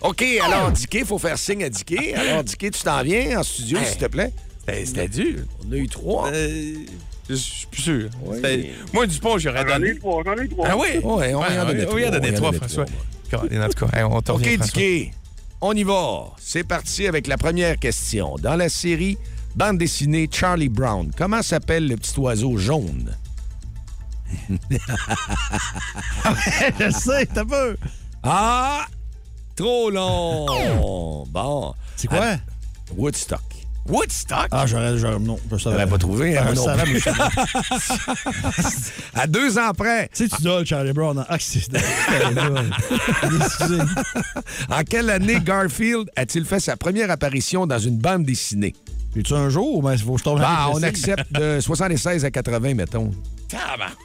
[0.00, 2.14] OK, alors, Dicky, il faut faire signe à Dicky.
[2.14, 3.86] Alors, Dicky, tu t'en viens en studio, Hey.
[3.86, 4.32] s'il te plaît?
[4.66, 5.40] C'était- C'était dur.
[5.68, 6.30] On a eu trois.
[6.32, 6.74] Euh,
[7.28, 8.10] je suis plus sûr.
[8.24, 8.36] Oui.
[8.36, 9.98] C'était- Moi, Dupont, j'aurais J'en ai donné.
[9.98, 10.68] trois, j'en ai trois.
[10.70, 10.88] Ah oui?
[11.02, 12.84] Ouais, on y en a donné oui, trois, oui, on y en trois, François.
[12.84, 14.66] trois, En tout cas, hey, on t'en OK, François.
[14.66, 15.10] Dicky,
[15.60, 16.26] on y va.
[16.38, 18.36] C'est parti avec la première question.
[18.40, 19.16] Dans la série
[19.56, 23.16] bande dessinée Charlie Brown, comment s'appelle le petit oiseau jaune?
[26.80, 27.76] Je sais, t'as peu.
[28.22, 28.86] Ah!
[29.56, 31.24] Trop long!
[31.30, 31.74] Bon.
[31.96, 32.36] C'est quoi?
[32.96, 33.40] Woodstock.
[33.88, 34.46] Woodstock?
[34.52, 34.96] Ah, j'aurais.
[34.96, 35.86] j'aurais- Non, je savais.
[35.86, 37.10] Pas trouvé, hein, Ah, je non savais, mais je.
[39.20, 40.08] À deux ans près.
[40.14, 41.18] Tu sais, tu dois Charlie Brown.
[41.18, 41.26] hein?
[41.28, 41.68] Ah, c'est.
[43.44, 43.82] Excusez.
[44.70, 48.74] En quelle année Garfield a-t-il fait sa première apparition dans une bande dessinée?
[49.16, 52.30] Es-tu un jour, mais il faut que je tombe avec on accepte de 76 à
[52.30, 53.10] 80, mettons.
[53.48, 53.96] Tabarnak.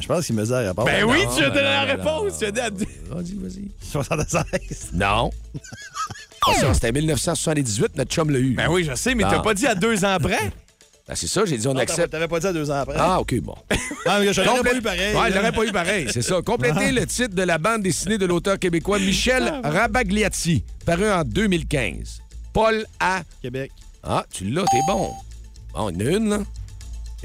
[0.00, 0.84] Je pense qu'il me dit la réponse.
[0.84, 2.38] Ben oui, non, tu as donné la non, réponse.
[2.38, 3.70] Tu as dit à- Vas-y, vas-y.
[3.80, 4.90] 76.
[4.92, 5.30] Non.
[6.42, 8.54] Attention, C'était 1978, notre chum l'a eu.
[8.54, 10.52] Ben oui, je sais, mais t'as pas dit à deux ans près?
[11.08, 12.10] Ben, c'est ça, j'ai dit on Non, accepte.
[12.10, 12.96] T'avais pas dit à deux ans après.
[12.98, 13.54] Ah, OK, bon.
[14.08, 15.14] Ah, mais je l'aurais pas eu pareil.
[15.14, 15.28] Ouais, là.
[15.30, 16.40] il l'aurait pas eu pareil, c'est ça.
[16.42, 22.20] Complétez le titre de la bande dessinée de l'auteur québécois Michel Rabagliati, paru en 2015.
[22.52, 23.22] Paul A.
[23.42, 23.72] Québec.
[24.02, 25.12] Ah, tu l'as, t'es bon.
[25.74, 26.38] Bon, une, là.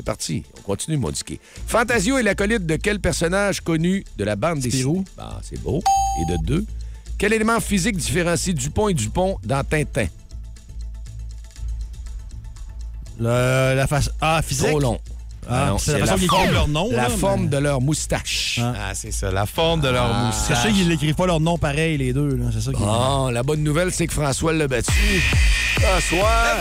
[0.01, 0.43] C'est parti.
[0.57, 1.39] On continue, Modiqué.
[1.67, 4.81] Fantasio est l'acolyte de quel personnage connu de la bande dessinée?
[4.81, 5.05] Spirou.
[5.19, 5.79] Ah, c'est beau.
[6.19, 6.65] Et de deux?
[7.19, 10.07] Quel élément physique différencie Dupont et Dupont dans Tintin?
[13.19, 14.09] Le- la face.
[14.19, 14.69] Ah, physique?
[14.69, 14.99] Trop long.
[15.47, 17.79] Ah, non, c'est la façon qu'ils écrivent leur nom, La là, forme mais- de leur
[17.79, 18.59] moustache.
[18.59, 20.63] Ah, c'est ça, la forme de leur que moustache.
[20.63, 22.37] sais qu'ils n'écrivent pas leur nom pareil, les deux.
[22.37, 22.45] là.
[22.51, 24.91] C'est ça qui Ah, la bonne nouvelle, c'est que François l'a battu.
[25.79, 26.57] François!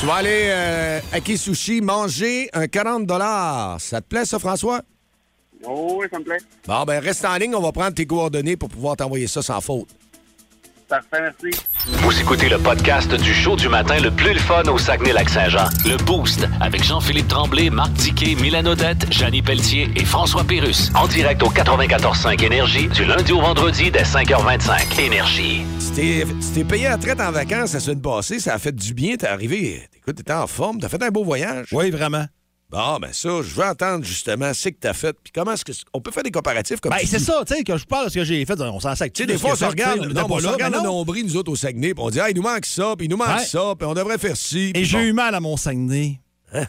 [0.00, 3.08] Tu vas aller euh, à Kisushi manger un 40
[3.80, 4.80] Ça te plaît, ça, François?
[5.64, 6.38] Oh, oui, ça me plaît.
[6.68, 9.60] Bon, ben reste en ligne, on va prendre tes coordonnées pour pouvoir t'envoyer ça sans
[9.60, 9.88] faute.
[10.88, 11.60] Parfait, merci.
[11.86, 15.66] Vous écoutez le podcast du show du matin le plus le fun au Saguenay-Lac-Saint-Jean.
[15.84, 20.90] Le Boost avec Jean-Philippe Tremblay, Marc Tiquet, Milan Odette, Janine Pelletier et François Pérus.
[20.94, 24.98] En direct au 94.5 Énergie du lundi au vendredi dès 5h25.
[24.98, 25.62] Énergie.
[25.78, 28.74] Tu t'es- tu t'es payé à traite en vacances la semaine passée, ça a fait
[28.74, 29.86] du bien, t'es arrivé.
[29.96, 31.66] Écoute, t'étais en forme, t'as fait un beau voyage.
[31.72, 32.24] Oui, vraiment.
[32.70, 35.72] Bon, ben ça, je veux entendre justement ce que t'as fait, puis comment est-ce que.
[35.94, 38.10] On peut faire des comparatifs comme Ben, c'est ça, tu sais, que je parle de
[38.10, 39.10] ce que j'ai fait, on s'en sac.
[39.14, 40.98] Tu sais, des fois, on se regarde, non, on se regarde le non.
[40.98, 43.10] nombril, nous autres, au Saguenay, puis on dit, ah, il nous manque ça, puis il
[43.10, 43.44] nous manque Ouais.
[43.44, 44.72] ça, puis on devrait faire ci.
[44.74, 45.04] Et j'ai bon.
[45.04, 46.20] eu mal à mon Saguenay.
[46.52, 46.66] Hein?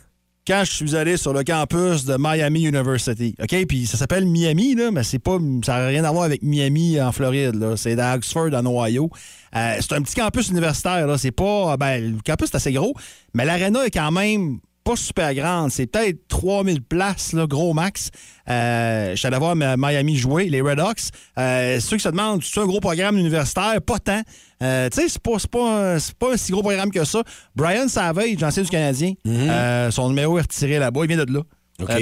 [0.48, 3.36] Quand je suis allé sur le campus de Miami University.
[3.40, 3.66] OK?
[3.68, 5.38] Puis ça s'appelle Miami, là, mais c'est pas.
[5.66, 7.76] Ça n'a rien à voir avec Miami en Floride, là.
[7.76, 9.10] C'est dans Oxford, en Ohio.
[9.56, 11.18] Euh, c'est un petit campus universitaire, là.
[11.18, 11.76] C'est pas.
[11.78, 12.94] Ben, le campus est assez gros,
[13.34, 14.60] mais l'aréna est quand même
[14.90, 15.72] pas super grande.
[15.72, 18.10] C'est peut-être 3000 places, là, gros max.
[18.50, 21.12] Euh, je suis allé voir Miami jouer, les Red Hawks.
[21.38, 23.80] Euh, ceux qui se demandent, c'est un gros programme universitaire?
[23.86, 24.22] Pas tant.
[24.64, 27.22] Euh, tu sais, c'est pas, pas, pas un si gros programme que ça.
[27.56, 31.02] Brian Savage, ancien du Canadien, euh, son numéro est retiré là-bas.
[31.04, 31.42] Il vient de là.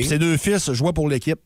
[0.02, 1.40] Ses deux fils jouaient pour l'équipe.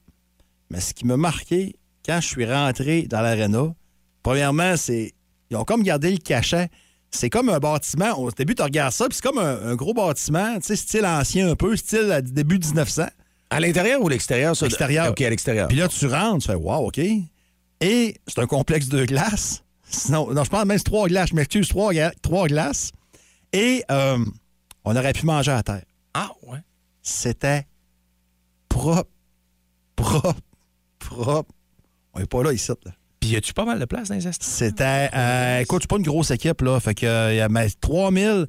[0.70, 1.76] Mais ce qui m'a marqué,
[2.06, 3.74] quand je suis rentré dans l'aréna,
[4.22, 5.14] premièrement, c'est.
[5.50, 6.70] Ils ont comme gardé le cachet.
[7.14, 8.18] C'est comme un bâtiment.
[8.20, 11.06] Au début, tu regardes ça, puis c'est comme un, un gros bâtiment, tu sais, style
[11.06, 13.04] ancien un peu, style à- début 1900.
[13.50, 14.66] À l'intérieur ou à l'extérieur, ça?
[14.66, 15.10] Extérieur.
[15.12, 15.68] OK, à l'extérieur.
[15.68, 17.00] Puis là, tu rentres, tu fais Wow, OK.
[17.00, 19.64] Et c'est un complexe de glace.
[19.90, 21.30] Sinon, non, je pense même c'est trois glaces.
[21.32, 22.92] Je m'excuse, trois, trois glaces.
[23.52, 24.24] Et euh,
[24.86, 25.84] on aurait pu manger à terre.
[26.14, 26.60] Ah, ouais.
[27.02, 27.66] C'était
[28.70, 29.10] propre,
[29.98, 30.40] propre,
[31.00, 31.52] propre.
[32.14, 32.72] On n'est pas là ici.
[32.86, 32.92] Là.
[33.22, 34.50] Puis y a-tu pas mal de place dans les estrades?
[34.52, 35.10] C'était.
[35.16, 36.78] euh, écoute, c'est pas une grosse équipe, là.
[36.82, 38.48] Fait que, euh, y a- mais 3000,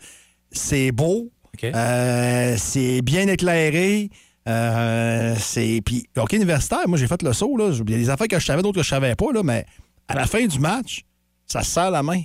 [0.51, 1.31] c'est beau.
[1.77, 4.09] Euh, c'est bien éclairé.
[4.49, 5.81] Euh, c'est.
[5.85, 7.71] Puis, hockey universitaire, moi, j'ai fait le saut, là.
[7.87, 9.43] Il y a des affaires que je savais, d'autres que je savais pas, là.
[9.45, 9.65] Mais
[10.09, 11.03] à la fin du match,
[11.47, 12.23] ça se serre la main.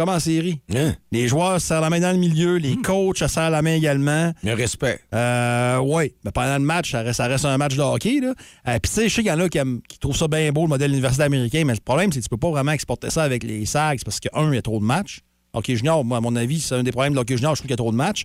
[0.00, 0.58] Comme en série.
[0.74, 0.94] Hein?
[1.12, 2.56] Les joueurs se serrent la main dans le milieu.
[2.56, 4.32] Les coachs se serrent la main également.
[4.42, 4.98] Le respect.
[5.14, 8.18] Euh, oui, mais pendant le match, ça reste, ça reste un match de hockey.
[8.22, 8.32] Là.
[8.66, 10.26] Euh, Puis, tu sais, je sais qu'il y en a qui, aiment- qui trouvent ça
[10.26, 12.72] bien beau, le modèle universitaire américain, mais le problème, c'est que tu peux pas vraiment
[12.72, 15.20] exporter ça avec les SAGs parce que, un, il y a trop de matchs.
[15.52, 17.72] Hockey junior, moi, à mon avis, c'est un des problèmes de junior, je trouve qu'il
[17.72, 18.24] y a trop de matchs.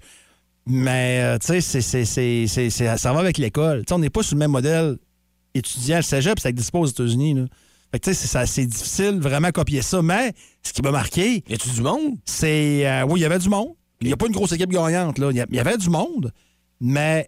[0.65, 3.79] Mais, euh, tu sais, c'est- c'est- c'est- c'est- c'est- ça va avec l'école.
[3.79, 4.95] Tu sais, on n'est pas sur le même modèle
[5.53, 5.97] étudiant.
[5.97, 7.35] Le cégep, ça n'existe pas aux États-Unis.
[7.91, 10.01] Fait que, tu sais, c'est difficile vraiment copier ça.
[10.01, 10.33] Mais,
[10.69, 12.17] ce qui m'a marqué, Y a-tu du monde?
[12.25, 12.87] c'est.
[12.87, 13.73] euh, oui, il y avait du monde.
[14.01, 15.29] Il n'y a pas une grosse équipe gagnante, là.
[15.31, 16.31] Il y avait du monde,
[16.81, 17.27] mais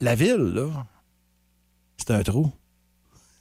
[0.00, 0.86] la ville, là,
[1.96, 2.50] c'était un trou.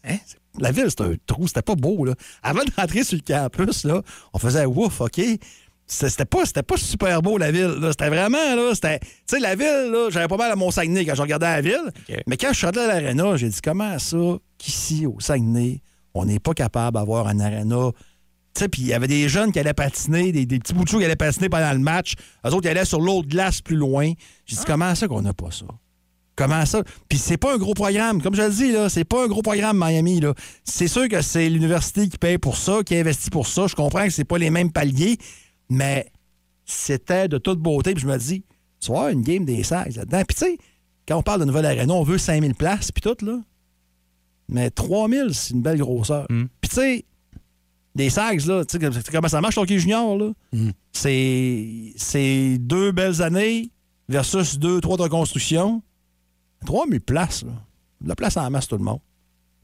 [0.03, 0.17] Hein?
[0.59, 1.47] La ville, c'était un trou.
[1.47, 2.13] C'était pas beau, là.
[2.41, 4.01] Avant d'entrer sur le campus, là,
[4.33, 5.21] on faisait ouf, OK?
[5.89, 7.77] C'était pas, c'était pas super beau, la ville.
[7.91, 8.99] C'était vraiment, là, c'était...
[8.99, 11.61] Tu sais, la ville, là, j'avais pas mal à mon Saguenay quand je regardais la
[11.61, 11.91] ville.
[12.25, 14.17] Mais quand je suis rentré à l'aréna, j'ai dit, comment ça
[14.57, 15.81] qu'ici, au Saguenay,
[16.13, 17.91] on n'est pas capable d'avoir un aréna
[18.65, 21.15] puis il y avait des jeunes qui allaient patiner, des, des petits bouts qui allaient
[21.15, 22.13] patiner pendant le match.
[22.45, 24.11] Eux autres, ils allaient sur l'autre glace plus loin.
[24.45, 25.65] J'ai dit, comment ça qu'on n'a pas ça?
[26.35, 26.83] Comment ça?
[27.09, 28.21] Puis c'est pas un gros programme.
[28.21, 30.19] Comme je le dis, là, c'est pas un gros programme Miami.
[30.19, 30.33] Là.
[30.63, 33.65] C'est sûr que c'est l'université qui paye pour ça, qui investit pour ça.
[33.67, 35.17] Je comprends que c'est pas les mêmes paliers,
[35.69, 36.11] mais
[36.65, 37.93] c'était de toute beauté.
[37.93, 38.43] Puis je me dis,
[38.79, 40.21] tu vas avoir une game des 16 là-dedans.
[40.27, 40.57] Puis tu sais,
[41.07, 43.39] quand on parle de nouvelle arena, on veut 5000 places, puis tout, là.
[44.49, 46.27] Mais 3000, c'est une belle grosseur.
[46.61, 47.05] Puis tu sais,
[47.97, 50.31] des Sags, là, tu sais comme- comment ça marche, hockey junior, là?
[50.93, 53.71] C'est c'est deux belles années
[54.09, 55.81] versus deux, trois de reconstruction.
[56.65, 57.51] 3000 places, là.
[58.01, 58.99] De la place en masse, tout le monde.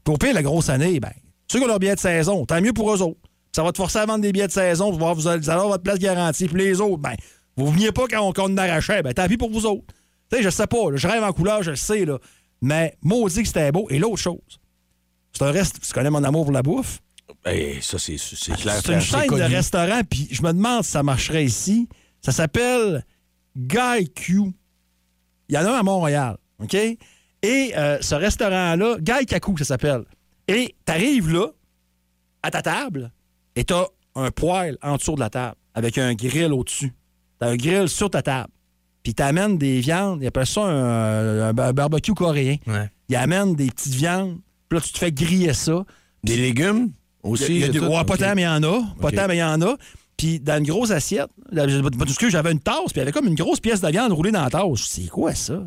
[0.04, 1.12] Puis au pire, la grosse année, ben,
[1.50, 3.20] ceux qui ont leur billet de saison, tant mieux pour eux autres.
[3.52, 5.68] Ça va te forcer à vendre des billets de saison pour voir vous allez avoir
[5.68, 6.46] votre place garantie.
[6.48, 7.14] Puis les autres, ben,
[7.56, 9.84] vous veniez pas quand on, quand on arrachait, ben, tant pis pour vous autres.
[10.30, 12.18] Tu sais, je sais pas, là, je rêve en couleur, je le sais, là.
[12.60, 13.86] Mais maudit que c'était beau.
[13.90, 14.60] Et l'autre chose,
[15.32, 17.00] c'est un reste, tu connais mon amour pour la bouffe.
[17.44, 18.74] Ben, ça, c'est c'est clair.
[18.84, 21.88] C'est une chaîne de restaurants, puis je me demande si ça marcherait ici.
[22.22, 23.04] Ça s'appelle
[23.56, 24.42] Guy Q.
[25.48, 26.74] Il y en a un à Montréal, OK?
[26.74, 30.04] Et euh, ce restaurant-là, Guy Kaku, ça s'appelle.
[30.48, 31.48] Et t'arrives là,
[32.42, 33.10] à ta table,
[33.56, 33.84] et t'as
[34.14, 36.92] un poêle en dessous de la table, avec un grill au-dessus.
[37.38, 38.48] T'as un grill sur ta table.
[39.02, 42.56] Puis t'amènes des viandes, ils appellent ça un, un bar- barbecue coréen.
[42.66, 42.88] Ouais.
[43.10, 45.84] Ils amènent des petites viandes, puis là, tu te fais griller ça.
[46.22, 46.90] Des légumes?
[47.24, 47.44] Aussi?
[47.46, 47.86] Il y a, il y a et des- tout?
[47.86, 48.82] ouais, pas tant, mais il y en a.
[49.00, 49.76] Pas tant, mais il y en a.
[50.16, 53.58] Puis dans une grosse assiette, j'avais une tasse, puis il y avait comme une grosse
[53.60, 54.62] pièce de viande roulée dans la tasse.
[54.76, 55.66] Je dis, C'est quoi ça?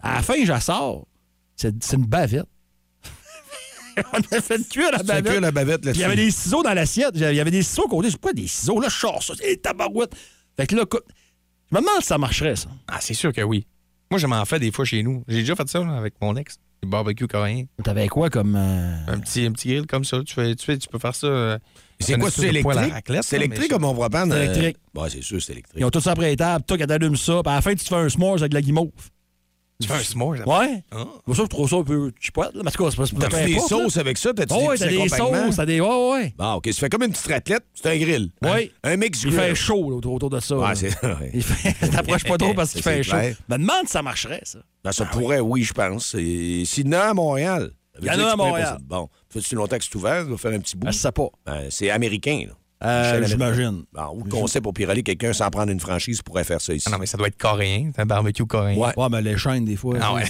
[0.00, 1.06] À la fin, je la sors.
[1.56, 2.46] C'est c'est une bavette.
[4.12, 5.26] On a fait cuire la bavette.
[5.26, 7.10] cuire la bavette Puis il y avait des ciseaux dans l'assiette.
[7.14, 8.08] Il y avait des ciseaux à côté.
[8.08, 8.80] Je dis, quoi, des ciseaux?
[8.80, 9.34] Là, je sors ça.
[9.38, 10.12] C'est tabarouette.
[10.56, 12.68] Fait que là, je me demande si ça marcherait, ça.
[12.88, 13.66] Ah, c'est sûr que oui.
[14.10, 15.22] Moi, je m'en fais des fois chez nous.
[15.28, 16.56] J'ai déjà fait ça là, avec mon ex.
[16.82, 17.64] Du barbecue coréen.
[17.84, 18.56] T'avais quoi comme.
[18.56, 20.20] euh, Un petit, un petit grill comme ça.
[20.24, 21.26] Tu, fais, tu, fais, tu peux faire ça.
[21.26, 21.58] euh,
[21.98, 22.92] C'est quoi, c'est électrique?
[22.92, 24.32] raclette, C'est électrique comme on va prendre?
[24.32, 24.76] C'est euh, électrique.
[25.10, 25.76] C'est sûr, c'est électrique.
[25.78, 26.64] Ils ont tout ça après les tables.
[26.64, 28.54] Toi, quand t'allumes ça, puis à la fin, tu te fais un s'mores avec de
[28.54, 28.90] la guimauve.
[29.80, 30.30] Tu fais un s'more.
[30.46, 30.84] Ouais.
[30.92, 31.04] Ah.
[31.26, 32.50] Moi, ça, je trouve ça un peu chipote.
[32.54, 33.76] Mais en tout cas, c'est pas- c'est pas T'as fait des importe, là.
[33.78, 34.34] sauces avec ça?
[34.34, 35.80] T'as-tu Oh, ouais, des t'as des sauces, t'as des.
[35.80, 36.34] Ouais, ouais.
[36.38, 36.66] Ah, OK.
[36.72, 37.64] Ça fait comme une petite raclette.
[37.74, 38.30] C'est un grill.
[38.42, 38.72] Oui.
[38.84, 39.40] Un mix Il grill.
[39.40, 40.54] fait chaud là, autour, de ça.
[40.62, 41.30] Ah, c'est ouais.
[41.32, 41.88] Il fait...
[41.90, 43.12] T'approches pas trop parce qu'il Ça, fait chaud.
[43.12, 43.36] clair.
[43.48, 44.58] Me demande si ça marcherait, ça.
[44.84, 46.14] Ben, ça pourrait, oui, je pense.
[46.18, 47.70] Et a à Montréal.
[47.94, 48.78] ça Il y en a à Montréal.
[48.82, 49.08] Bon.
[49.28, 50.24] Fait-tu longtemps que c'est ouvert?
[50.24, 50.86] Ça va faire un petit bout?
[50.86, 51.28] Ben, je sais pas.
[51.46, 52.54] Ben, c'est américain, là.
[52.82, 53.84] Euh, J'imagine.
[53.92, 56.84] Bon, ou le concept pour piraler quelqu'un sans prendre une franchise pourrait faire ça ici.
[56.88, 57.90] Ah non, mais ça doit être coréen.
[57.94, 58.76] C'est un barbecue coréen.
[58.78, 58.92] Ouais.
[58.96, 59.96] Ouais, mais les chaînes, des fois.
[60.00, 60.24] Ah ouais.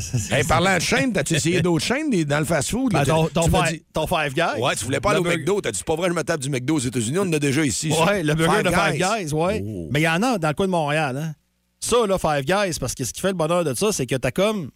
[0.00, 2.92] c'est- Hey, parlant de chaîne, t'as-tu essayé d'autres chaînes dans le fast-food?
[2.92, 4.60] Ben, ton, five, dit- ton Five Guys.
[4.62, 5.60] Ouais, tu voulais pas aller au burger- McDo.
[5.60, 7.18] T'as dit, c'est pas vrai, je me tape du McDo aux États-Unis.
[7.18, 7.92] On en a déjà ici.
[8.06, 9.24] Ouais, le burger Five de Five Guys.
[9.26, 9.62] Guys, ouais.
[9.66, 9.88] Oh.
[9.90, 11.34] Mais il y en a dans le coin de Montréal, hein.
[11.80, 14.14] Ça, là, Five Guys, parce que ce qui fait le bonheur de ça, c'est que
[14.14, 14.70] t'as comme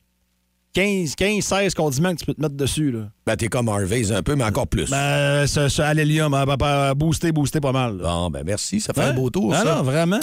[0.77, 3.05] 15, 15, 16 condiments que tu peux te mettre dessus, là.
[3.27, 4.91] Ben, t'es comme Harvey's un peu, mais encore plus.
[4.91, 7.97] Ben, ce, ce Allélium, hein, ben, ben, boosté, boosté pas mal.
[7.97, 8.03] là.
[8.05, 9.09] Bon, ben merci, ça fait Hein?
[9.09, 9.77] un beau tour, Ah ça.
[9.77, 10.21] non, vraiment.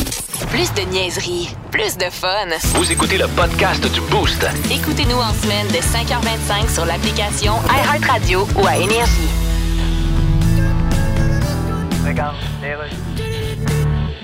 [0.51, 2.27] Plus de niaiserie, plus de fun.
[2.75, 4.45] Vous écoutez le podcast du Boost.
[4.71, 9.29] Écoutez-nous en semaine de 5h25 sur l'application iHeartRadio ou à Énergie.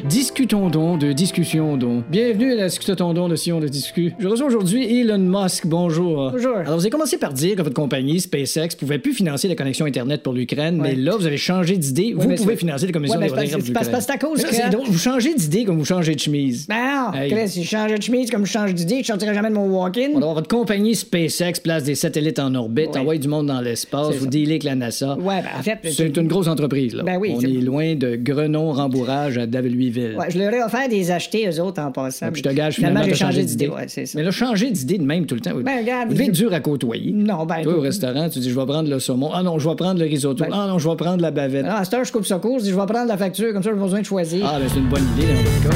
[0.08, 2.04] Discutons donc de discussion donc.
[2.10, 4.14] Bienvenue à la Discutons donc de Sion de Discu.
[4.18, 5.66] Je reçois aujourd'hui Elon Musk.
[5.68, 6.32] Bonjour.
[6.32, 6.56] Bonjour.
[6.58, 9.86] Alors, vous avez commencé par dire que votre compagnie, SpaceX, pouvait plus financer la connexion
[9.86, 12.14] Internet pour l'Ukraine, mais là, vous avez changé d'idée.
[12.16, 13.98] vous pouvez financer la commission Ouais, des de parce- l'Ukraine.
[14.00, 16.66] c'est à cause que- drôle, Vous changez d'idée comme vous changez de chemise.
[16.68, 17.48] Ben non, Hey.
[17.50, 20.16] Si je changeais de chemise comme je change d'idée, je sortirais jamais de mon walk-in.
[20.16, 23.00] Alors, votre compagnie SpaceX place des satellites en orbite, Ouais.
[23.00, 25.16] envoie du monde dans l'espace, vous dealez avec la NASA.
[25.18, 25.80] Ouais, ben en fait...
[25.92, 27.04] C'est une grosse entreprise, là.
[27.04, 29.46] Ben oui, On est loin de Grenon-Rembourrage à
[29.90, 32.32] Ouais, je leur ai offert des achetés, eux autres, en passant.
[32.32, 33.68] Puis je te gage, finalement, j'ai changé d'idée.
[33.68, 33.86] Ouais.
[34.16, 35.52] Mais là, changer d'idée de même tout le temps.
[35.56, 35.64] oui.
[35.64, 37.12] Ben, regarde, Vous devez je- être dur à côtoyer.
[37.12, 37.62] Non, ben...
[37.64, 39.32] Toi, au restaurant, tu dis, je vais prendre le saumon.
[39.34, 40.44] Ah non, je vais prendre le risotto.
[40.44, 41.66] Ben- Ah non, je vais prendre la bavette.
[41.68, 43.54] Ah, à cette heure, je coupe ça court, je dis, je vais prendre la facture,
[43.54, 44.46] comme ça, j'ai pas besoin de choisir.
[44.48, 45.76] Ah, ben c'est une bonne idée dans votre cas.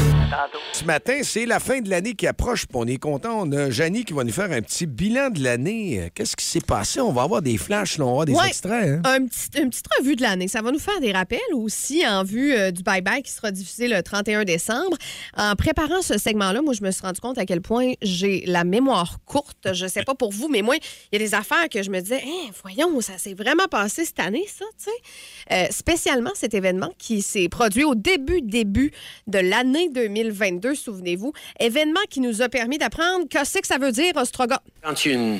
[0.73, 3.41] Ce matin, c'est la fin de l'année qui approche, puis on est content.
[3.41, 6.09] On a Janie qui va nous faire un petit bilan de l'année.
[6.15, 6.99] Qu'est-ce qui s'est passé?
[7.01, 8.47] On va avoir des flashs, là, on va avoir des Ouais.
[8.47, 8.83] extraits.
[8.89, 9.01] hein?
[9.05, 10.47] Un petit- une petite revue de l'année.
[10.47, 13.87] Ça va nous faire des rappels aussi en vue euh, du bye-bye qui sera diffusé
[13.87, 14.97] le 31 décembre.
[15.37, 18.63] En préparant ce segment-là, moi, je me suis rendu compte à quel point j'ai la
[18.63, 19.73] mémoire courte.
[19.73, 20.75] Je sais pas pour vous, mais moi,
[21.11, 24.05] il y a des affaires que je me disais, Hein, voyons, ça s'est vraiment passé
[24.05, 25.53] cette année, ça, tu sais.
[25.53, 28.91] Euh, spécialement cet événement qui s'est produit au début, début
[29.27, 31.33] de l'année 2022, souvenez-vous.
[31.59, 34.59] Événement qui nous a permis d'apprendre qu'est-ce que ça veut dire, Ostrogoth.
[34.81, 35.39] Quand il y a une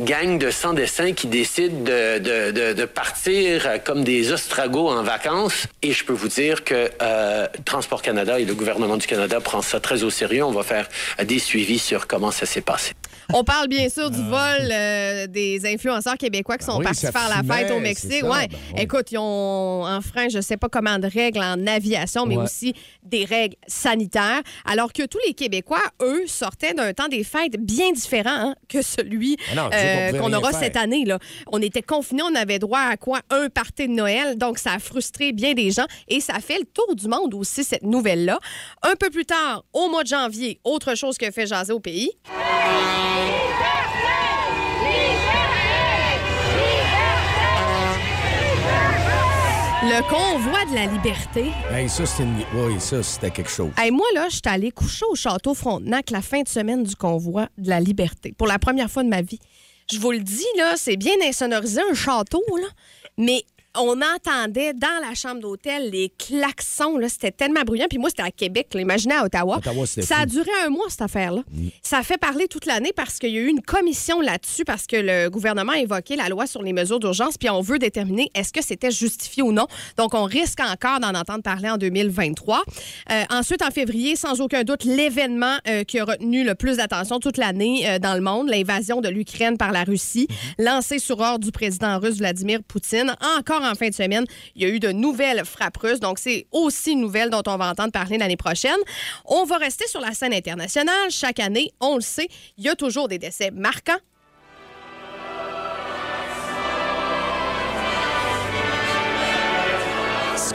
[0.00, 5.02] gang de sans-dessins qui décide de, de- de- de partir euh, comme des ostragos en
[5.02, 9.40] vacances, et je peux vous dire que euh, Transport Canada et le gouvernement du Canada
[9.40, 10.44] prend ça très au sérieux.
[10.44, 10.88] On va faire
[11.24, 12.92] des suivis sur comment ça s'est passé.
[13.32, 17.28] On parle bien sûr du vol euh, des influenceurs québécois qui sont oui, partis faire
[17.28, 18.20] la fête au Mexique.
[18.20, 18.46] ça, ouais.
[18.48, 18.82] ben oui.
[18.82, 22.44] Écoute, ils ont enfreint je sais pas comment de règles en aviation, mais Ouais.
[22.44, 24.42] aussi des règles sanitaires.
[24.64, 28.82] Alors que tous les Québécois, eux, sortaient d'un temps des fêtes bien différent hein, que
[28.82, 30.60] celui Ah non, euh, qu'on aura faire.
[30.60, 31.04] cette année.
[31.04, 31.18] Là.
[31.52, 33.20] On était confinés, on avait droit à quoi?
[33.30, 34.36] Un party de Noël.
[34.36, 37.64] Donc, ça a frustré bien des gens et ça fait le tour du monde aussi,
[37.64, 38.38] cette nouvelle-là.
[38.82, 42.10] Un peu plus tard, au mois de janvier, autre chose que fait jaser au pays.
[49.88, 51.52] Le convoi de la liberté.
[51.70, 52.42] Hey, ça, c'était une...
[52.56, 53.70] Oui, ça, c'était quelque chose.
[53.78, 56.96] Hey, moi, là, je suis allée coucher au château Frontenac la fin de semaine du
[56.96, 58.34] convoi de la liberté.
[58.36, 59.38] Pour la première fois de ma vie.
[59.90, 62.68] Je vous le dis, là, c'est bien insonorisé, un château, là.
[63.18, 63.44] Mais
[63.78, 66.98] on entendait dans la chambre d'hôtel les klaxons.
[67.08, 67.86] C'était tellement bruyant.
[67.88, 68.68] Puis moi, c'était à Québec.
[68.74, 69.58] Imaginez à Ottawa.
[69.58, 71.42] Ottawa, ça a duré un mois, cette affaire-là.
[71.82, 74.86] Ça a fait parler toute l'année parce qu'il y a eu une commission là-dessus, parce
[74.86, 78.30] que le gouvernement a évoqué la loi sur les mesures d'urgence, puis on veut déterminer
[78.34, 79.66] est-ce que c'était justifié ou non.
[79.96, 82.62] Donc, on risque encore d'en entendre parler en 2023.
[83.10, 87.20] Euh, ensuite, en février, sans aucun doute, l'événement euh, qui a retenu le plus d'attention
[87.20, 91.44] toute l'année euh, dans le monde, l'invasion de l'Ukraine par la Russie, lancée sur ordre
[91.44, 93.14] du président russe Vladimir Poutine.
[93.38, 94.24] Encore en fin de semaine,
[94.54, 96.00] il y a eu de nouvelles frappes russes.
[96.00, 98.76] Donc, c'est aussi une nouvelle dont on va entendre parler l'année prochaine.
[99.24, 101.10] On va rester sur la scène internationale.
[101.10, 103.98] Chaque année, on le sait, il y a toujours des décès marquants.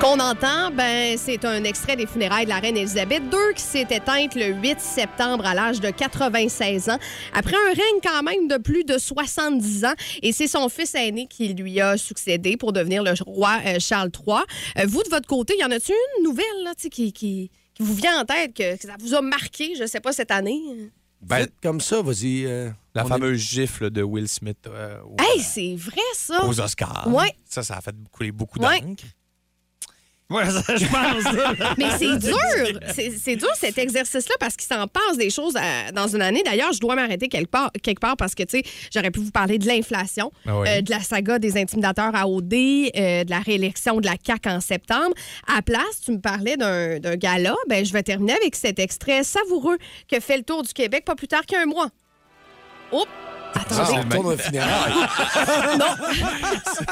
[0.02, 3.86] Qu'on entend, ben, c'est un extrait des funérailles de la reine Elisabeth II qui s'est
[3.90, 6.98] éteinte le 8 septembre à l'âge de 96 ans,
[7.34, 9.94] après un règne quand même de plus de 70 ans.
[10.24, 14.10] Et c'est son fils aîné qui lui a succédé pour devenir le roi euh, Charles
[14.28, 14.38] III.
[14.80, 17.94] Euh, vous, de votre côté, y en a-t-il une nouvelle là, qui, qui, qui vous
[17.94, 20.60] vient en tête, que, que ça vous a marqué, je sais pas, cette année?
[21.22, 22.46] Ben, Vite comme ça, vas-y.
[22.48, 26.44] euh, la fameuse gifle de Will Smith euh, au- Hey, c'est vrai, ça!
[26.48, 27.08] aux Oscars.
[27.08, 27.32] Ouais.
[27.48, 28.82] Ça, ça a fait couler beaucoup Ouais.
[30.32, 30.56] D'encre.
[30.56, 31.76] Ouais, ça, je pense.
[31.78, 32.80] Mais c'est dur.
[33.24, 36.41] C'est dur cet exercice-là parce qu'il s'en passe des choses à- dans une année.
[36.44, 38.63] D'ailleurs, je dois m'arrêter quelque part, quelque part parce que, tu sais,
[38.94, 40.67] j'aurais pu vous parler de l'inflation, Ah oui.
[40.70, 44.50] euh, de la saga des intimidateurs à OD, euh, de la réélection de la CAQ
[44.50, 45.13] en septembre.
[45.54, 47.56] À place, tu me parlais d'un d'un gala.
[47.67, 49.78] Ben, je vais terminer avec cet extrait savoureux
[50.10, 51.88] que fait le tour du Québec pas plus tard qu'un mois.
[52.91, 53.08] Oups!
[53.54, 54.18] Ah, Attendez.
[54.34, 54.94] un funérail.
[55.78, 55.96] non,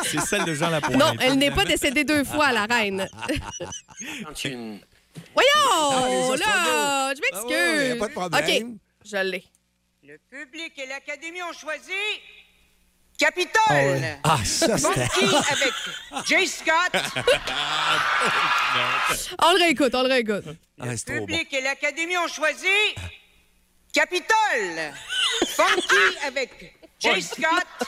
[0.03, 0.97] C'est celle de Jean Lapointe.
[0.97, 3.07] non, elle n'est pas décédée deux fois, la reine.
[5.33, 6.31] Voyons!
[6.33, 7.13] les là!
[7.15, 7.99] Je Ah ouais, m'excuse.
[7.99, 8.73] pas de problème.
[8.73, 9.43] OK, je l'ai.
[10.03, 11.91] Le public et l'Académie ont choisi
[13.17, 14.01] Capitole.
[14.23, 14.99] Ah, ça, c'était...
[15.25, 15.73] Monkey avec
[16.25, 16.93] Jay Scott?
[19.43, 20.45] On le réécoute, on le réécoute.
[20.79, 21.25] Ah, Le bon.
[21.25, 22.67] public et l'Académie ont choisi
[23.93, 24.93] Capitole.
[25.63, 27.87] Funky avec Jay Scott.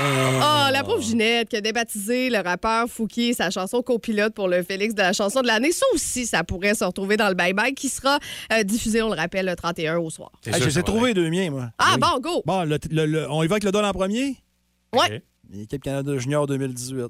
[0.00, 4.62] Oh, la pauvre Ginette qui a débaptisé le rappeur Fouki, sa chanson copilote pour le
[4.62, 5.72] Félix de la chanson de l'année.
[5.72, 8.18] Ça aussi, ça pourrait se retrouver dans le Bye Bye qui sera
[8.52, 10.30] euh, diffusé, on le rappelle, le 31 au soir.
[10.42, 11.70] C'est Hey, sûr, je les ça ai va trouvés deux miens, moi.
[11.78, 12.42] Ah, bon, go!
[12.44, 14.36] Bon, le- le- le- on évoque le don en premier?
[14.94, 15.22] Ouais.
[15.50, 16.96] L'équipe Canada Junior 2018.
[17.04, 17.08] Ouais.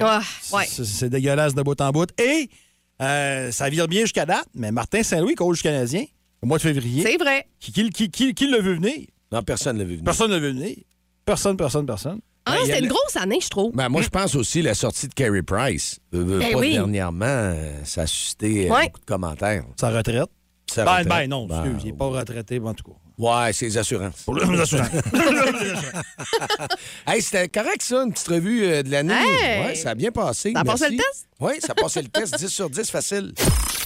[0.00, 0.20] Ah,
[0.52, 0.64] ouais.
[0.66, 2.08] C'est- C'est dégueulasse de bout en bout.
[2.20, 2.50] Et
[3.00, 6.04] euh, ça vire bien jusqu'à date, mais Martin Saint-Louis, coach canadien,
[6.42, 7.46] au mois de février, C'est vrai.
[7.60, 9.06] qui, qui, qui, qui- qui l'a vu venir?
[9.32, 10.04] Non, personne ne l'a vu venir.
[10.04, 10.76] Personne ne l'a vu venir.
[11.24, 12.20] Personne, personne, personne.
[12.46, 13.72] Ah, Ben, c'était une le- grosse année, je trouve.
[13.74, 15.98] Ben, moi, je pense aussi la sortie de Carey Price.
[16.14, 16.72] Euh, euh, Ben pas oui.
[16.72, 18.84] dernièrement, euh, ça a suscité euh, Ouais.
[18.86, 19.64] beaucoup de commentaires.
[19.78, 20.28] Sa retraite.
[20.70, 21.08] Sa Ben, retraite.
[21.08, 22.96] ben non, Ben, excuse, il n'est pas retraité, mais en tout cas.
[23.18, 24.22] Ouais, c'est les assurances.
[24.24, 24.88] Pour les assurances.
[27.06, 29.14] hey, c'était correct, ça, une petite revue euh, de l'année.
[29.14, 29.66] Hey!
[29.66, 30.52] Ouais, ça a bien passé.
[30.54, 31.26] Ça a passé le test?
[31.40, 32.36] Oui, ça a passé le test.
[32.38, 33.32] 10 sur 10, facile.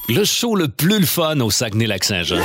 [0.09, 2.43] Le show le plus le fun au Saguenay-Lac-Saint-Jean.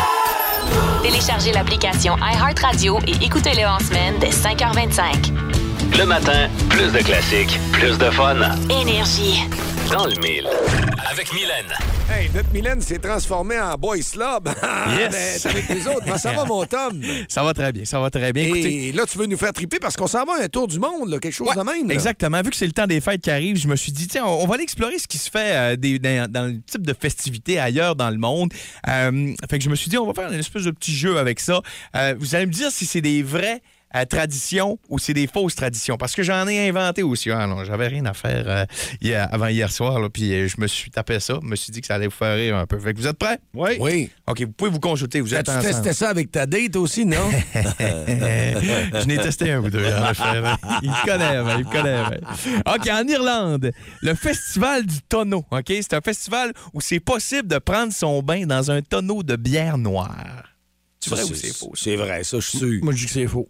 [1.02, 5.57] Téléchargez l'application iHeartRadio et écoutez-le en semaine dès 5h25.
[5.96, 8.36] Le matin, plus de classiques, plus de fun.
[8.70, 9.42] Énergie.
[9.92, 10.48] Dans le mille.
[11.10, 11.74] Avec Mylène.
[12.12, 14.50] Hey, notre Mylène s'est transformée en boys club.
[14.98, 15.44] Yes.
[15.44, 16.20] Ben, avec les autres.
[16.20, 17.02] Ça va, mon Tom?
[17.30, 18.44] Ça va très bien, ça va très bien.
[18.44, 20.68] Écoutez, Et là, tu veux nous faire triper parce qu'on s'en va à un tour
[20.68, 21.88] du monde, là, quelque chose de même.
[21.88, 21.94] là.
[21.94, 22.42] Exactement.
[22.42, 24.44] Vu que c'est le temps des fêtes qui arrive, je me suis dit, tiens, on,
[24.44, 26.94] on va aller explorer ce qui se fait euh, des- dans, dans le type de
[27.00, 28.52] festivités ailleurs dans le monde.
[28.90, 31.18] Euh, fait que je me suis dit, on va faire une espèce de petit jeu
[31.18, 31.62] avec ça.
[31.96, 33.62] Euh, vous allez me dire si c'est des vraies
[34.02, 35.98] euh, traditions ou c'est des fausses traditions?
[35.98, 37.32] Parce que j'en ai inventé aussi.
[37.32, 38.66] Ah j'avais rien à faire euh,
[39.02, 40.00] hier- avant hier soir.
[40.00, 41.40] là, puis euh, je me suis tapé ça.
[41.42, 42.80] Je me suis dit que ça allait vous faire rire un peu.
[42.80, 43.40] Fait que vous êtes prêts?
[43.54, 43.72] Oui.
[43.80, 44.10] Oui.
[44.28, 45.22] OK, vous pouvez vous consulter.
[45.22, 45.66] Vous êtes Tu ensemble.
[45.74, 47.30] testais ça avec ta date aussi, non?
[47.80, 49.86] je n'ai testé un ou deux.
[49.86, 50.80] en effet, ouais.
[50.84, 52.20] Il me connaît, il me connaît.
[52.66, 55.44] OK, en Irlande, le festival du tonneau.
[55.52, 59.36] OK, c'est un festival où c'est possible de prendre son bain dans un tonneau de
[59.36, 60.44] bière noire.
[61.00, 61.72] C'est vrai ou c'est faux?
[61.76, 62.80] C'est vrai, ça, je suis sûr.
[62.84, 63.48] Moi, je dis que c'est faux.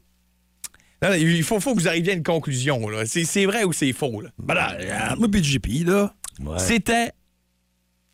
[1.02, 2.88] Non, non, il faut, faut que vous arriviez à une conclusion.
[2.90, 3.06] là.
[3.06, 4.22] C'est c'est vrai ou c'est faux?
[4.22, 4.30] Là?
[4.40, 6.14] Ben là, euh, moi, BGP, là.
[6.40, 6.58] Ouais.
[6.60, 7.12] C'était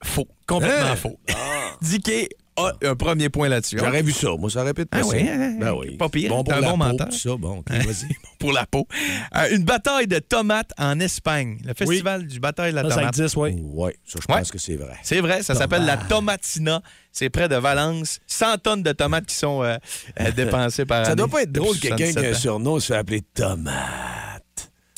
[0.04, 0.28] faux.
[0.48, 0.96] Complètement Hein?
[0.96, 1.20] faux.
[1.82, 2.28] Dicky
[2.58, 3.78] a un premier point là-dessus.
[3.80, 4.30] J'aurais vu ça.
[4.38, 5.96] Moi, ça aurait pu être Ah oui, hein, Ben oui.
[5.98, 6.30] pas pire.
[6.30, 7.10] Bon pour un la bon peau, menteur.
[7.10, 7.36] tout ça.
[7.38, 8.14] Bon, OK, vas-y.
[8.40, 8.88] pour la peau.
[9.36, 11.58] Euh, une bataille de tomates en Espagne.
[11.66, 13.18] Le festival du bataille de la Ça, ça tomate.
[13.18, 13.56] existe, oui.
[13.62, 14.40] Oui, ça, je Ouais.
[14.40, 14.96] pense que c'est vrai.
[15.04, 16.82] C'est vrai, ça s'appelle la Tomatina.
[17.12, 18.20] C'est près de Valence.
[18.28, 19.78] 100 tonnes de tomates qui sont euh,
[20.20, 22.36] euh, dépensées par Ça année doit pas être drôle, depuis quelqu'un qui a un 77
[22.36, 22.40] ans.
[22.40, 24.33] surnom se fait appeler Tomate.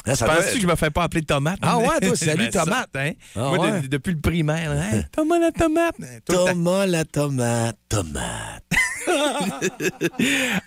[0.08, 1.58] Ah, ça doit Penses-tu être- que je me fais pas appeler tomate?
[1.62, 2.90] Ah ouais, toi, salut, Ben, ça, tomate.
[2.96, 3.12] hein?
[3.36, 5.96] Ah Moi, de- depuis le primaire, là, Hey, Thomas la tomate.
[6.26, 6.46] Temps.
[6.46, 8.64] Thomas la tomate, tomate.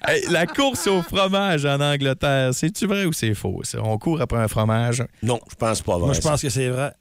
[0.07, 3.61] Hey, la course au fromage en Angleterre, c'est-tu vrai ou c'est faux?
[3.65, 3.79] ça?
[3.83, 5.05] On court après un fromage?
[5.23, 6.07] Non, je pense pas vrai.
[6.07, 6.93] Moi, je pense que c'est vrai.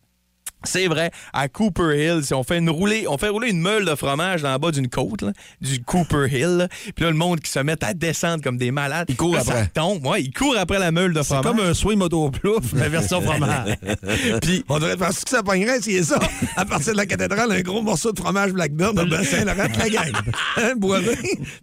[0.64, 3.86] C'est vrai, à Cooper Hill, si on fait une roulée, on fait rouler une meule
[3.86, 5.32] de fromage dans le bas d'une côte, là,
[5.62, 6.68] du Cooper Hill, là.
[6.96, 9.06] puis là, le monde qui se met à descendre comme des malades.
[9.10, 9.64] Il court après.
[9.64, 11.44] Ça tombe, ouais, il court après la meule de C'est fromage.
[11.44, 13.76] comme un swing moto plouf, la version fromage.
[14.42, 16.20] Puis, On devrait penser que ça pognerait, c'est ça.
[16.56, 19.52] À partir de la cathédrale, un gros morceau de fromage Blackburn dans le bassin, le
[19.52, 20.12] reste de la gang.
[20.58, 21.12] Hein, Boivin?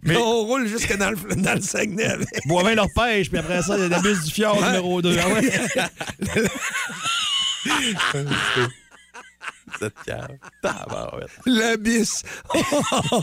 [0.03, 2.27] Mais on roule jusque dans le, dans le Saguenay avec.
[2.45, 4.67] Boivin leur pêche, puis après ça, il y a la bus du fjord Ouais.
[4.67, 5.17] numéro 2.
[5.21, 5.51] Ah ouais?
[9.79, 10.37] cette cave.
[11.45, 12.23] La bisse.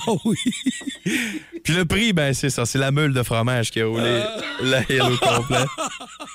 [0.07, 0.37] Oh oui.
[1.65, 4.23] Puis le prix, ben c'est ça, c'est la meule de fromage qui a roulé
[4.61, 5.65] la hill au complet.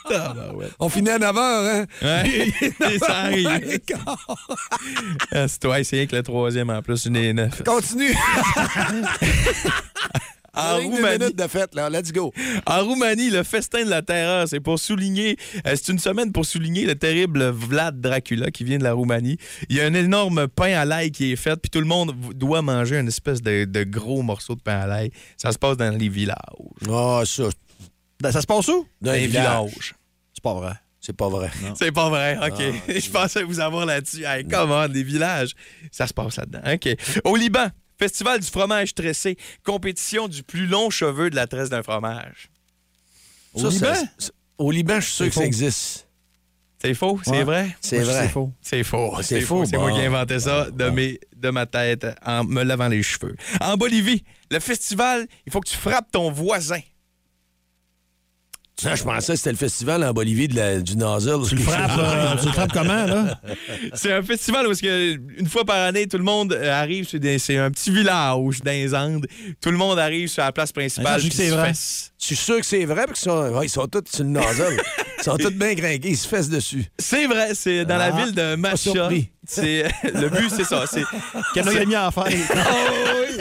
[0.07, 0.73] Tabarouette.
[0.79, 1.85] On finit à 9 h, hein?
[2.01, 2.53] Ouais.
[2.93, 3.49] Et ça arrive.
[5.31, 7.63] C'est toi, c'est que le troisième en plus, une des neuf?
[7.63, 8.15] Continue.
[10.57, 11.33] En Roumanie.
[11.33, 11.89] de fête, là.
[11.89, 12.33] Let's go.
[12.65, 16.45] En Roumanie, le festin de la terreur, c'est pour souligner, euh, c'est une semaine pour
[16.45, 19.37] souligner le terrible Vlad Dracula qui vient de la Roumanie.
[19.69, 22.15] Il y a un énorme pain à l'ail qui est fait, puis tout le monde
[22.35, 25.11] doit manger une espèce de, de gros morceau de pain à l'ail.
[25.37, 26.37] Ça se passe dans les villages.
[26.89, 27.43] Ah, ça.
[28.21, 28.87] Ben, ça se passe où?
[29.01, 29.69] Dans les les villages.
[29.69, 29.95] villages.
[30.33, 30.73] C'est pas vrai.
[30.99, 31.49] C'est pas vrai.
[31.75, 32.59] C'est pas vrai, OK.
[32.59, 34.25] Ah, Je pensais vous avoir là-dessus.
[34.25, 35.51] Hey, comment, des villages?
[35.91, 36.59] Ça se passe là-dedans.
[36.73, 36.89] OK.
[37.23, 37.67] Au Liban,
[37.99, 42.49] festival du fromage tressé, compétition du plus long cheveu de la tresse d'un fromage.
[43.53, 44.07] Au Ça, Liban?
[44.17, 45.45] c'est- Au Liban, je suis sûr C'est que ça faux.
[45.47, 46.07] existe.
[46.81, 47.19] C'est faux?
[47.23, 47.43] C'est Ouais.
[47.43, 47.75] vrai?
[47.81, 48.21] C'est vrai.
[48.23, 48.51] C'est faux.
[48.61, 49.13] C'est faux.
[49.15, 49.65] Ah, c'est C'est faux, faux.
[49.65, 53.01] C'est moi qui ai inventé ça de, mes, de ma tête en me lavant les
[53.03, 53.35] cheveux.
[53.61, 56.79] En Bolivie, le festival, il faut que tu frappes ton voisin.
[58.79, 61.47] Ça, je pensais que c'était le festival en Bolivie de la- du nozzle.
[61.49, 63.39] Tu le frappes, euh, tu le frappes comment, là?
[63.95, 67.57] C'est un festival où, que, une fois par année, tout le monde euh, arrive C'est
[67.57, 69.25] un petit village dans les Andes.
[69.61, 71.19] Tout le monde arrive sur la place principale.
[71.19, 71.73] Je c'est vrai.
[72.19, 74.29] Je suis sûr que c'est vrai, parce qu'ils sont, ouais, ils sont tous sur le
[74.31, 74.77] nozzle.
[75.19, 76.85] ils sont tous bien gringués, ils se fessent dessus.
[76.99, 79.09] C'est vrai, c'est dans la Ah, ville de Macha.
[79.49, 80.83] C'est le but, c'est ça.
[80.91, 81.03] C'est
[81.53, 82.25] Qu'elle a mis en faire.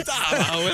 [0.07, 0.71] Ah ouais.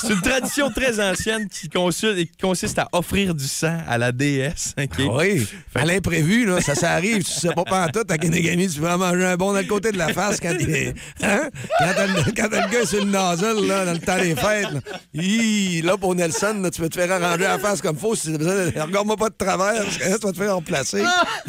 [0.00, 4.12] C'est une tradition très ancienne qui consiste, qui consiste à offrir du sang à la
[4.12, 4.74] déesse.
[4.78, 4.90] ok?
[4.98, 8.80] Ah Oui, à l'imprévu, là, ça, ça arrive, tu sais pas tout, à Kenegami, tu
[8.80, 11.48] vas manger un bon dans le côté de la face quand il hein?
[11.78, 14.80] Quand t'as le, gars sur le nozzle, là, dans le temps des fêtes, là,
[15.14, 18.14] Hi, là pour Nelson, là, tu peux te faire arranger la face comme faut.
[18.14, 20.54] Si t'as besoin de- Regarde-moi pas de travers, parce que là, tu vas te faire
[20.54, 21.02] remplacer.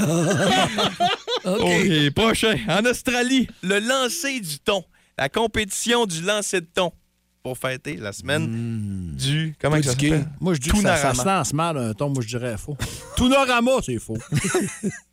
[1.45, 1.61] OK.
[1.61, 2.57] OK, prochain.
[2.67, 4.83] En Australie, le lancer du thon.
[5.17, 6.91] La compétition du lancer de thon.
[7.45, 9.53] Pour fêter la semaine du.
[9.61, 10.25] Comment ça s'appelle?
[10.41, 12.09] Moi, je dis que ça, se lance mal, un ton.
[12.09, 12.75] Moi, je dirais faux.
[13.15, 14.17] Tunarama, c'est faux.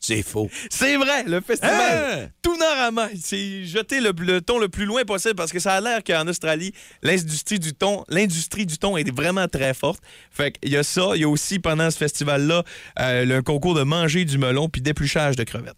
[0.05, 0.51] C'est faux.
[0.69, 2.29] C'est vrai, le festival Hein?
[2.43, 3.09] Tunarama.
[3.21, 6.27] C'est jeter le, le thon le plus loin possible parce que ça a l'air qu'en
[6.27, 6.73] Australie,
[7.05, 10.03] l'industrie du thon, l'industrie du thon est vraiment très forte.
[10.33, 11.11] Fait qu'il y a ça.
[11.15, 12.65] Il y a aussi, pendant ce festival-là,
[12.99, 15.77] euh, le concours de manger du melon puis d'épluchage de crevettes.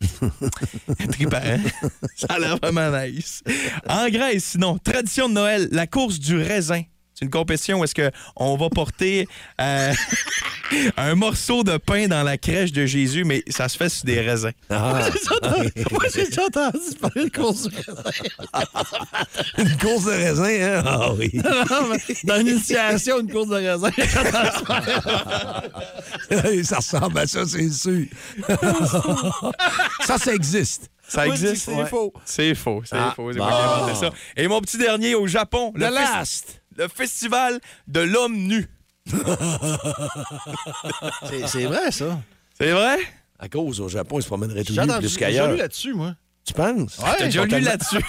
[1.13, 1.61] Trippant, hein?
[2.17, 3.43] Ça a l'air vraiment nice.
[3.87, 6.83] En Grèce, sinon, tradition de Noël, la course du raisin.
[7.15, 9.29] C'est une compétition où est-ce qu'on va porter
[9.61, 9.93] euh,
[10.97, 14.21] un morceau de pain dans la crèche de Jésus, mais ça se fait sur des
[14.21, 14.51] raisins.
[14.69, 15.09] Ah,
[15.93, 17.77] Moi, j'ai déjà entendu parler de course du
[19.59, 20.83] une course de raisin, hein?
[20.85, 21.31] Ah oui.
[21.45, 23.91] Non, mais Dans l'initiation, une course de raisin.
[26.65, 28.07] ça ressemble à ça, c'est sûr.
[30.05, 30.91] ça, ça existe.
[31.09, 31.65] Ça existe?
[31.67, 32.13] c'est faux.
[32.25, 33.31] C'est faux, c'est Ah, faux.
[33.33, 34.11] C'est moi qui ai inventé ça.
[34.37, 36.63] Et mon petit dernier au Japon, le, The fes- last.
[36.77, 38.69] le festival de l'homme nu.
[41.47, 42.19] C'est- vrai, ça.
[42.59, 42.97] C'est vrai?
[43.39, 45.51] À cause, au Japon, ils se promèneraient tout J'ai entendu- plus j'ai qu'ailleurs.
[45.51, 46.15] lu là-dessus, moi.
[46.47, 46.99] Tu penses?
[46.99, 47.97] Ouais, T'as déjà lu là-dessus?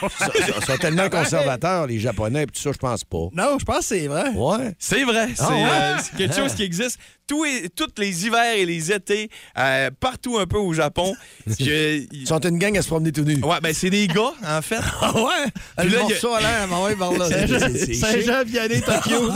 [0.59, 3.29] Ils sont, tellement conservateurs, les Japonais, puis tout ça, je pense pas.
[3.33, 4.29] Non, je pense que c'est vrai.
[4.35, 4.73] Ouais.
[4.77, 5.63] C'est vrai, c'est Ah ouais?
[5.71, 10.37] euh, c'est quelque chose qui existe tous et, les hivers et les étés, euh, partout
[10.37, 11.15] un peu au Japon.
[11.57, 13.39] Que- Ils sont une gang à se promener tout nus.
[13.41, 14.81] ouais, ben c'est des gars, en fait.
[15.01, 15.51] Ah ouais?
[15.77, 17.29] Puis Le là, a- à l'air, mais ouais, par là.
[17.29, 19.31] Saint-Jean- Vianney, Tokyo.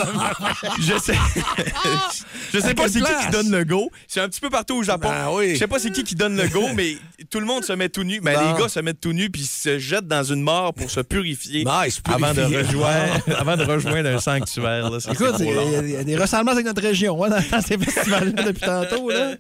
[0.82, 1.16] Je sais.
[2.54, 3.90] je sais pas c'est qui qui donne le go.
[4.08, 5.10] C'est un petit peu partout au Japon.
[5.10, 5.54] Ben oui.
[5.54, 6.98] Je sais pas c'est qui qui donne le go, mais
[7.30, 8.20] tout le monde se met tout nu.
[8.22, 8.54] Ben, Bon.
[8.54, 10.90] les gars se mettent mettre tout nu puis il se jette dans une mort pour
[10.90, 14.90] se purifier Nice, avant, de rejoindre, avant de rejoindre un sanctuaire.
[14.90, 14.98] là.
[15.12, 17.78] Écoute, il y, a- il y a des ressemblances avec notre région hein, dans, ces
[17.78, 19.10] festivals-là depuis tantôt.
[19.10, 19.36] Là.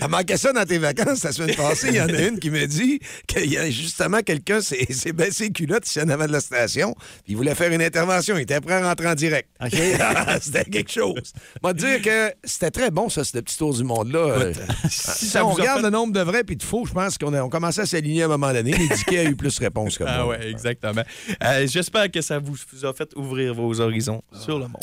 [0.00, 1.88] T'as manqué ça dans tes vacances la semaine passée.
[1.88, 5.44] Il y en a une qui me dit qu'il y a justement quelqu'un s'est baissé
[5.44, 6.94] les culottes ici en avant de la station.
[7.24, 8.36] Puis il voulait faire une intervention.
[8.36, 9.48] Il était prêt à rentrer en direct.
[10.40, 11.32] c'était quelque chose.
[11.62, 14.18] Moi, dire que c'était très bon, ça, ce petit tour du monde-là.
[14.18, 14.52] Euh,
[14.88, 17.32] si ça on regarde fait- le nombre de vrais puis de faux, je pense qu'on
[17.34, 18.72] a, on commençait à s'aligner à un moment donné.
[18.72, 20.36] Les Dickey a eu plus de réponses comme Ah moi.
[20.36, 21.02] ouais, exactement.
[21.44, 24.82] Euh, J'espère que ça vous, a fait ouvrir vos horizons sur le monde.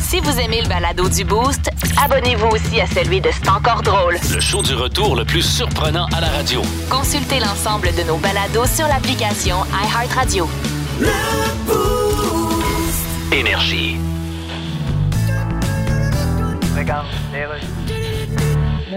[0.00, 1.68] Si vous aimez le balado du Boost,
[2.02, 4.16] abonnez-vous aussi à celui de C'est encore drôle.
[4.32, 6.62] Le show du retour le plus surprenant à la radio.
[6.88, 10.48] Consultez l'ensemble de nos balados sur l'application iHeartRadio.
[13.32, 13.96] Énergie.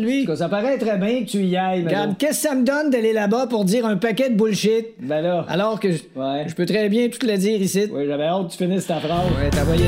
[0.00, 0.26] lui.
[0.36, 3.12] Ça paraît très bien que tu y ailles, Regarde, qu'est-ce que ça me donne d'aller
[3.12, 4.86] là-bas pour dire un paquet de bullshit?
[5.00, 5.44] Ben là.
[5.48, 6.44] Alors que je, Ouais.
[6.48, 7.88] je peux très bien tout le dire ici.
[7.92, 9.26] Oui, j'avais hâte que tu finisses ta phrase.
[9.38, 9.84] Ouais, t'as voyé.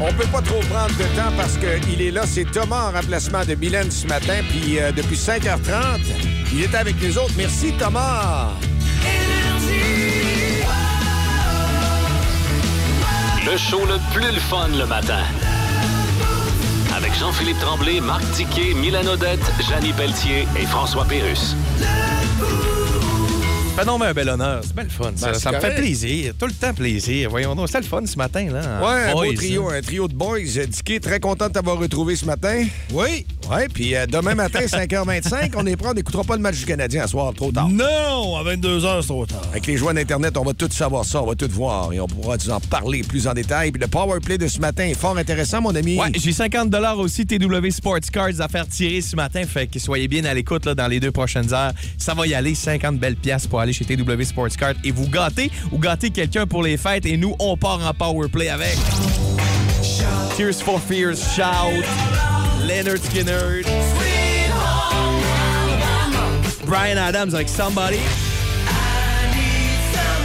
[0.00, 2.22] On peut pas trop prendre de temps parce qu'il est là.
[2.24, 4.34] C'est Thomas en remplacement de Mylène ce matin.
[4.48, 5.98] Puis euh, depuis 5h30,
[6.54, 7.34] il est avec nous autres.
[7.36, 8.50] Merci, Thomas.
[13.44, 15.22] Le show le plus le fun le matin.
[16.98, 19.38] Avec Jean-Philippe Tremblay, Marc Tiquet, Milan Odette,
[19.68, 21.54] Janine Pelletier et François Pérus.
[23.78, 24.60] Fait non, mais un bel honneur.
[24.64, 25.12] C'est bien le fun.
[25.14, 26.32] Ça, Ben, c'est ça me fait plaisir.
[26.36, 27.30] Tout le temps plaisir.
[27.30, 27.68] Voyons donc.
[27.68, 28.80] C'était le fun ce matin, là.
[28.82, 29.74] Ouais, un beau trio, hein.
[29.76, 30.40] un trio de boys.
[30.40, 32.64] Dicky, très content de t'avoir retrouvé ce matin.
[32.92, 33.24] Oui.
[33.48, 35.90] Ouais, puis euh, demain matin, 5h25, on est prêt.
[35.90, 37.68] On n'écoutera pas le match du Canadien à soir, trop tard.
[37.68, 39.42] Non, à 22h, c'est trop tard.
[39.52, 42.08] Avec les joies d'Internet, on va tout savoir ça, on va tout voir et on
[42.08, 43.70] pourra nous en parler plus en détail.
[43.70, 46.00] Puis le power play de ce matin est fort intéressant, mon ami.
[46.00, 49.44] Ouais, j'ai 50 aussi TW Sports Cards à faire tirer ce matin.
[49.46, 51.72] Fait que soyez bien à l'écoute là, dans les deux prochaines heures.
[51.96, 55.08] Ça va y aller, 50 belles pièces pour aller chez TW Sports Cards et vous
[55.08, 57.06] gâter ou gâter quelqu'un pour les fêtes.
[57.06, 58.76] Et nous, on part en power play avec
[60.36, 61.84] Tears for Fears, Shout,
[62.66, 63.62] Leonard Skinner,
[66.66, 67.98] Brian Adams avec Somebody.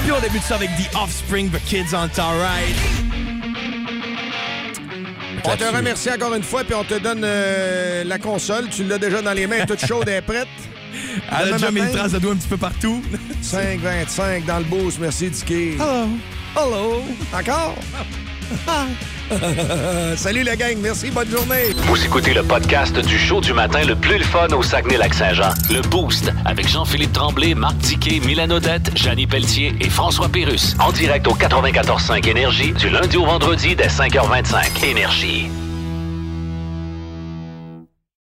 [0.04, 2.76] Puis on débute ça avec The Offspring, The Kids on Alright.
[5.46, 8.70] On te remercie encore une fois, puis on te donne euh, la console.
[8.70, 10.48] Tu l'as déjà dans les mains, toute chaude et prête.
[11.32, 13.02] Elle a déjà mis une matin, trace de doigt un petit peu partout.
[13.44, 15.00] 5,25 dans le boost.
[15.00, 15.74] Merci, Dicky.
[15.74, 16.08] Hello.
[16.56, 17.04] Hello.
[17.34, 17.76] Encore?
[20.16, 20.78] Salut, la gang.
[20.80, 21.10] Merci.
[21.10, 21.74] Bonne journée.
[21.86, 25.54] Vous écoutez le podcast du show du matin le plus le fun au Saguenay-Lac-Saint-Jean.
[25.72, 30.76] Le Boost avec Jean-Philippe Tremblay, Marc Tiquet, Milan Odette, Janine Pelletier et François Pérus.
[30.80, 34.86] En direct au 94.5 Énergie du lundi au vendredi dès 5h25.
[34.86, 35.50] Énergie.